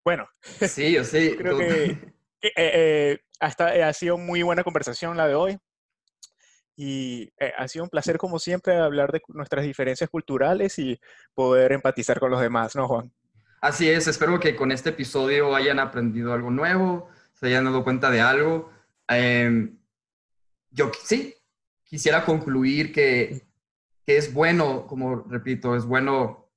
Bueno, 0.04 0.28
sí, 0.42 0.92
yo 0.92 1.04
sí. 1.04 1.34
creo 1.36 1.56
que, 1.56 2.14
eh, 2.42 2.52
eh, 2.56 3.18
hasta, 3.40 3.88
ha 3.88 3.92
sido 3.92 4.18
muy 4.18 4.42
buena 4.42 4.62
conversación 4.62 5.16
la 5.16 5.26
de 5.26 5.34
hoy. 5.34 5.58
Y 6.76 7.32
eh, 7.38 7.52
ha 7.56 7.68
sido 7.68 7.84
un 7.84 7.90
placer, 7.90 8.18
como 8.18 8.38
siempre, 8.38 8.76
hablar 8.76 9.12
de 9.12 9.22
nuestras 9.28 9.64
diferencias 9.64 10.10
culturales 10.10 10.78
y 10.78 11.00
poder 11.32 11.72
empatizar 11.72 12.18
con 12.18 12.30
los 12.30 12.40
demás, 12.40 12.74
¿no, 12.74 12.88
Juan? 12.88 13.12
Así 13.60 13.88
es, 13.88 14.08
espero 14.08 14.38
que 14.40 14.56
con 14.56 14.72
este 14.72 14.90
episodio 14.90 15.54
hayan 15.54 15.78
aprendido 15.78 16.34
algo 16.34 16.50
nuevo, 16.50 17.08
se 17.32 17.46
hayan 17.46 17.64
dado 17.64 17.82
cuenta 17.82 18.10
de 18.10 18.20
algo. 18.20 18.70
Em, 19.08 19.78
yo 20.70 20.90
sí, 21.04 21.34
quisiera 21.84 22.24
concluir 22.24 22.92
que, 22.92 23.46
que, 24.04 24.16
es 24.16 24.32
bueno, 24.32 24.86
como 24.86 25.16
repito, 25.22 25.76
es 25.76 25.84
bueno 25.84 26.50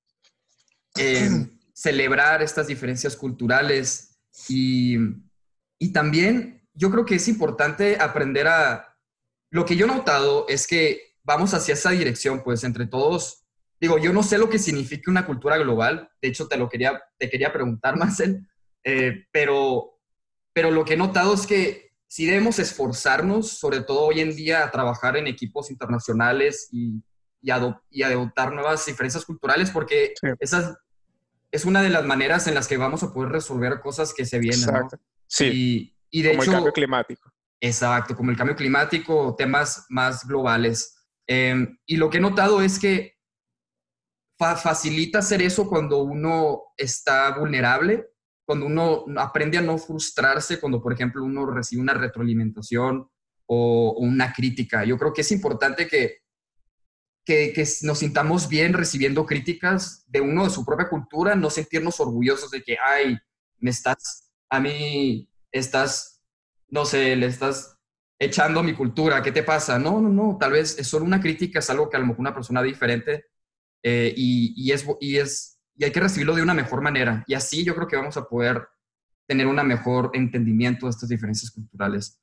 em, 0.95 1.57
celebrar 1.73 2.41
estas 2.41 2.67
diferencias 2.67 3.15
culturales 3.15 4.17
y, 4.49 4.97
y 5.77 5.91
también 5.91 6.67
yo 6.73 6.91
creo 6.91 7.05
que 7.05 7.15
es 7.15 7.27
importante 7.27 7.97
aprender 7.99 8.47
a 8.47 8.95
lo 9.49 9.65
que 9.65 9.75
yo 9.75 9.85
he 9.85 9.89
notado 9.89 10.45
es 10.47 10.67
que 10.67 11.15
vamos 11.23 11.53
hacia 11.53 11.73
esa 11.73 11.91
dirección, 11.91 12.43
pues 12.43 12.63
entre 12.63 12.87
todos, 12.87 13.45
digo, 13.79 13.97
yo 13.97 14.13
no 14.13 14.23
sé 14.23 14.37
lo 14.37 14.49
que 14.49 14.59
significa 14.59 15.11
una 15.11 15.25
cultura 15.25 15.57
global, 15.57 16.09
de 16.21 16.29
hecho 16.29 16.47
te 16.47 16.57
lo 16.57 16.69
quería, 16.69 17.01
te 17.17 17.29
quería 17.29 17.51
preguntar, 17.51 17.95
Marcel, 17.97 18.47
eh, 18.83 19.25
pero, 19.31 19.99
pero 20.53 20.71
lo 20.71 20.85
que 20.85 20.93
he 20.93 20.97
notado 20.97 21.33
es 21.33 21.45
que 21.45 21.86
sí 22.07 22.25
debemos 22.25 22.59
esforzarnos, 22.59 23.57
sobre 23.57 23.81
todo 23.81 24.01
hoy 24.01 24.21
en 24.21 24.35
día, 24.35 24.63
a 24.63 24.71
trabajar 24.71 25.17
en 25.17 25.27
equipos 25.27 25.69
internacionales 25.69 26.69
y, 26.71 27.03
y, 27.41 27.51
y 27.91 28.03
adoptar 28.03 28.53
nuevas 28.53 28.85
diferencias 28.85 29.25
culturales, 29.25 29.71
porque 29.71 30.13
esa 30.39 30.79
es 31.51 31.65
una 31.65 31.81
de 31.81 31.89
las 31.89 32.05
maneras 32.05 32.47
en 32.47 32.55
las 32.55 32.67
que 32.67 32.77
vamos 32.77 33.03
a 33.03 33.11
poder 33.13 33.31
resolver 33.31 33.79
cosas 33.79 34.13
que 34.13 34.25
se 34.25 34.39
vienen. 34.39 34.59
Exacto. 34.59 34.97
Sí. 35.27 35.93
Y, 36.09 36.21
de 36.21 36.31
Como 36.31 36.43
hecho, 36.43 36.51
el 36.51 36.57
cambio 36.57 36.73
climático. 36.73 37.31
Exacto, 37.59 38.15
como 38.15 38.31
el 38.31 38.37
cambio 38.37 38.55
climático, 38.55 39.35
temas 39.37 39.85
más 39.89 40.25
globales. 40.25 40.95
Em, 41.25 41.77
y 41.85 41.97
lo 41.97 42.09
que 42.09 42.17
he 42.17 42.21
notado 42.21 42.61
es 42.61 42.79
que 42.79 43.17
facilita 44.37 45.19
hacer 45.19 45.41
eso 45.41 45.67
cuando 45.67 45.97
uno 46.03 46.61
está 46.77 47.37
vulnerable, 47.37 48.07
cuando 48.47 48.65
uno 48.65 49.05
aprende 49.17 49.59
a 49.59 49.61
no 49.61 49.77
frustrarse, 49.77 50.59
cuando, 50.59 50.81
por 50.81 50.93
ejemplo, 50.93 51.23
uno 51.23 51.45
recibe 51.45 51.83
una 51.83 51.93
retroalimentación 51.93 53.07
o, 53.45 53.95
una 53.99 54.33
crítica. 54.33 54.85
Yo 54.85 54.97
creo 54.97 55.13
que 55.13 55.21
es 55.21 55.31
importante 55.31 55.87
que, 55.87 56.21
que, 57.25 57.53
que, 57.53 57.67
nos 57.83 57.99
sintamos 57.99 58.47
bien 58.47 58.73
recibiendo 58.73 59.25
críticas 59.25 60.03
de 60.07 60.21
uno 60.21 60.45
de 60.45 60.49
su 60.49 60.65
propia 60.65 60.89
cultura, 60.89 61.35
no 61.35 61.49
sentirnos 61.49 61.99
orgullosos 61.99 62.49
de 62.49 62.63
que, 62.63 62.77
ay, 62.83 63.17
me 63.59 63.69
estás, 63.69 64.31
a 64.49 64.59
mí 64.59 65.29
estás 65.51 66.17
no 66.69 66.85
sé, 66.85 67.15
le 67.15 67.27
estás 67.27 67.77
echando 68.19 68.63
mi 68.63 68.73
cultura, 68.73 69.21
¿qué 69.21 69.31
te 69.31 69.43
pasa? 69.43 69.79
No, 69.79 70.01
no, 70.01 70.09
no, 70.09 70.37
tal 70.39 70.53
vez 70.53 70.77
es 70.79 70.87
solo 70.87 71.05
una 71.05 71.21
crítica, 71.21 71.59
es 71.59 71.69
algo 71.69 71.89
que 71.89 71.97
a 71.97 71.99
lo 71.99 72.07
mejor 72.07 72.21
una 72.21 72.33
persona 72.33 72.61
diferente 72.61 73.25
eh, 73.83 74.13
y, 74.15 74.71
es, 74.71 74.85
y, 74.99 75.17
es, 75.17 75.56
y 75.77 75.85
hay 75.85 75.91
que 75.91 75.99
recibirlo 75.99 76.35
de 76.35 76.41
una 76.41 76.53
mejor 76.53 76.81
manera. 76.81 77.23
Y 77.27 77.35
así 77.35 77.63
yo 77.63 77.75
creo 77.75 77.87
que 77.87 77.95
vamos 77.95 78.17
a 78.17 78.27
poder 78.27 78.67
tener 79.27 79.45
un 79.45 79.55
mejor 79.67 80.11
entendimiento 80.13 80.87
de 80.87 80.91
estas 80.91 81.09
diferencias 81.09 81.51
culturales. 81.51 82.19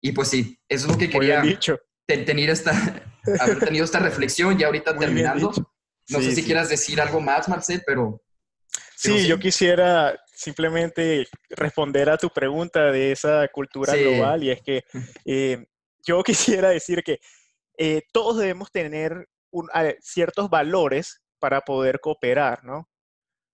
Y 0.00 0.12
pues 0.12 0.28
sí, 0.28 0.58
eso 0.68 0.86
es 0.86 0.92
lo 0.92 0.98
que 0.98 1.10
quería 1.10 1.40
dicho. 1.40 1.78
tener 2.06 2.50
esta, 2.50 2.72
haber 3.40 3.58
tenido 3.58 3.84
esta 3.84 3.98
reflexión 3.98 4.56
ya 4.58 4.66
ahorita 4.66 4.96
terminando. 4.96 5.52
No 6.08 6.20
sé 6.20 6.32
si 6.32 6.42
quieras 6.42 6.68
decir 6.68 7.00
algo 7.00 7.20
más, 7.20 7.48
Marcel, 7.48 7.82
pero... 7.86 8.22
Sí, 8.96 9.26
yo 9.26 9.38
quisiera 9.38 10.16
simplemente 10.32 11.26
responder 11.50 12.08
a 12.08 12.18
tu 12.18 12.30
pregunta 12.30 12.92
de 12.92 13.12
esa 13.12 13.48
cultura 13.48 13.94
global 13.96 14.44
y 14.44 14.50
es 14.50 14.60
que 14.62 14.84
eh, 15.24 15.64
yo 16.06 16.22
quisiera 16.24 16.70
decir 16.70 17.02
que 17.02 17.18
eh, 17.78 18.02
todos 18.12 18.38
debemos 18.38 18.70
tener 18.70 19.28
ciertos 20.00 20.48
valores 20.48 21.20
para 21.38 21.60
poder 21.60 22.00
cooperar, 22.00 22.64
¿no? 22.64 22.88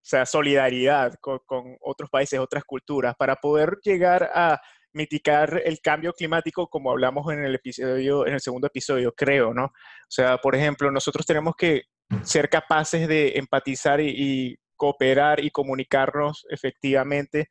O 0.09 0.11
sea, 0.11 0.25
solidaridad 0.25 1.13
con, 1.21 1.39
con, 1.45 1.77
otros 1.83 2.09
países, 2.09 2.41
otras 2.41 2.65
culturas, 2.65 3.15
para 3.19 3.37
poder 3.37 3.77
llegar 3.83 4.31
a 4.35 4.59
mitigar 4.95 5.61
el 5.67 5.81
cambio 5.81 6.15
climático, 6.15 6.67
como 6.67 6.91
hablamos 6.91 7.31
en 7.31 7.45
el 7.45 7.55
episodio, 7.57 8.27
en 8.27 8.33
el 8.33 8.41
segundo 8.41 8.69
episodio, 8.69 9.13
creo, 9.13 9.53
¿no? 9.53 9.65
O 9.67 10.09
sea, 10.09 10.39
por 10.39 10.55
ejemplo, 10.55 10.91
nosotros 10.91 11.27
tenemos 11.27 11.55
que 11.59 11.83
ser 12.23 12.49
capaces 12.49 13.07
de 13.07 13.35
empatizar 13.37 14.01
y, 14.01 14.57
cooperar 14.77 15.45
y 15.45 15.51
comunicarnos 15.51 16.47
efectivamente 16.49 17.49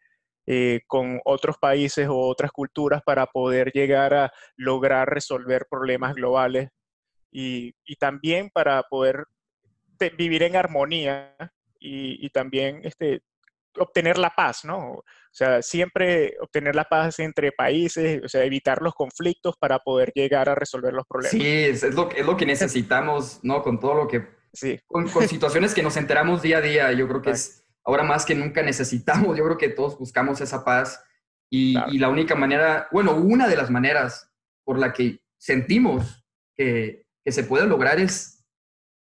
eh, 0.48 0.80
con 0.88 1.20
otros 1.26 1.58
países 1.60 2.08
o 2.08 2.18
otras 2.18 2.52
culturas 2.52 3.02
para 3.06 3.28
poder 3.28 3.72
llegar 3.72 4.14
a 4.16 4.32
lograr 4.56 5.10
resolver 5.10 5.68
problemas 5.70 6.16
globales 6.16 6.70
y, 7.30 7.76
también 8.00 8.50
para 8.50 8.82
poder 8.84 9.26
vivir 10.18 10.42
en 10.44 10.56
armonía 10.56 11.36
y, 11.80 12.30
también 12.30 12.82
este, 12.84 13.22
obtener 13.78 14.18
la 14.18 14.32
paz, 14.32 14.66
¿no? 14.66 14.92
O 14.92 15.04
sea, 15.32 15.62
siempre 15.62 16.36
obtener 16.42 16.76
la 16.76 16.86
paz 16.86 17.20
entre 17.20 17.52
países, 17.52 18.22
o 18.24 18.30
sea, 18.30 18.44
evitar 18.44 18.82
los 18.82 18.94
conflictos 18.94 19.56
para 19.60 19.80
poder 19.80 20.12
llegar 20.14 20.50
a 20.50 20.56
resolver 20.56 20.94
los 20.94 21.06
problemas. 21.08 21.32
Sí, 21.32 21.48
es, 21.48 21.84
lo, 21.94 22.10
es 22.12 22.26
lo 22.26 22.38
que 22.38 22.46
necesitamos, 22.46 23.40
¿no? 23.44 23.62
Con 23.62 23.80
todo 23.80 23.94
lo 23.94 24.08
que... 24.08 24.28
Sí. 24.54 24.80
Con, 24.88 25.08
situaciones 25.28 25.74
que 25.74 25.84
nos 25.84 25.98
enteramos 25.98 26.42
día 26.42 26.58
a 26.58 26.62
día, 26.62 26.92
yo 26.92 27.08
creo 27.08 27.22
que 27.22 27.32
es 27.32 27.64
ahora 27.84 28.04
más 28.04 28.26
que 28.26 28.36
nunca 28.36 28.64
necesitamos, 28.64 29.38
yo 29.38 29.46
creo 29.46 29.58
que 29.58 29.70
todos 29.70 29.98
buscamos 29.98 30.42
esa 30.42 30.66
paz 30.66 31.02
y, 31.50 31.78
y 31.92 32.00
la 32.00 32.10
única 32.10 32.36
manera, 32.36 32.88
bueno, 32.92 33.16
una 33.16 33.48
de 33.48 33.56
las 33.56 33.70
maneras 33.70 34.30
por 34.66 34.78
la 34.78 34.92
que 34.92 35.22
sentimos 35.38 36.26
que, 36.56 37.06
que 37.24 37.32
se 37.32 37.44
puede 37.44 37.68
lograr 37.68 38.00
es, 38.00 38.46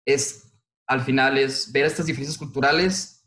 es, 0.07 0.44
al 0.87 1.03
final, 1.03 1.39
es 1.39 1.73
ver 1.73 1.87
estas 1.87 2.07
diferencias 2.07 2.39
culturales 2.39 3.27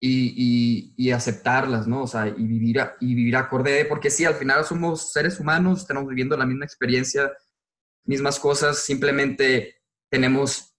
y, 0.00 1.10
aceptarlas, 1.12 1.86
¿no? 1.86 2.02
O 2.02 2.06
sea, 2.06 2.26
y 2.26 2.46
vivir, 2.46 2.80
y 3.00 3.14
vivir 3.14 3.36
acorde, 3.36 3.84
porque 3.84 4.10
sí, 4.10 4.24
al 4.24 4.34
final 4.34 4.64
somos 4.64 5.12
seres 5.12 5.38
humanos, 5.38 5.80
estamos 5.80 6.08
viviendo 6.08 6.36
la 6.36 6.46
misma 6.46 6.64
experiencia, 6.64 7.32
mismas 8.04 8.38
cosas, 8.40 8.78
simplemente 8.78 9.76
tenemos, 10.10 10.76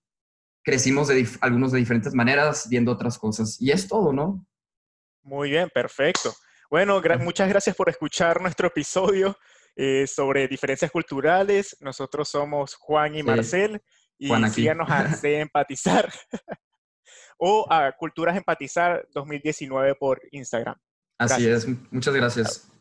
crecimos 0.63 1.07
de 1.07 1.27
algunos 1.41 1.71
de 1.71 1.79
diferentes 1.79 2.13
maneras, 2.13 2.67
viendo 2.69 2.91
otras 2.91 3.17
cosas, 3.17 3.61
y 3.61 3.71
es 3.71 3.87
todo, 3.87 4.11
¿no? 4.11 4.45
Muy 5.21 5.51
bien, 5.51 5.69
perfecto. 5.73 6.33
Bueno, 6.69 7.01
muchas 7.19 7.47
gracias 7.47 7.75
por 7.75 7.87
escuchar 7.89 8.41
nuestro 8.41 8.67
episodio 8.67 9.37
eh, 9.75 10.05
sobre 10.05 10.47
diferencias 10.47 10.91
culturales. 10.91 11.77
Nosotros 11.79 12.27
somos 12.27 12.75
Juan 12.75 13.15
y 13.15 13.23
Marcel, 13.23 13.81
y 14.17 14.29
síganos 14.49 14.89
a 14.89 15.09
empatizar. 15.23 16.11
o 17.37 17.65
a 17.69 17.91
Culturas 17.93 18.37
Empatizar 18.37 19.07
2019 19.13 19.95
por 19.95 20.21
Instagram. 20.31 20.75
Así 21.17 21.47
es, 21.47 21.67
muchas 21.91 22.13
gracias. 22.13 22.72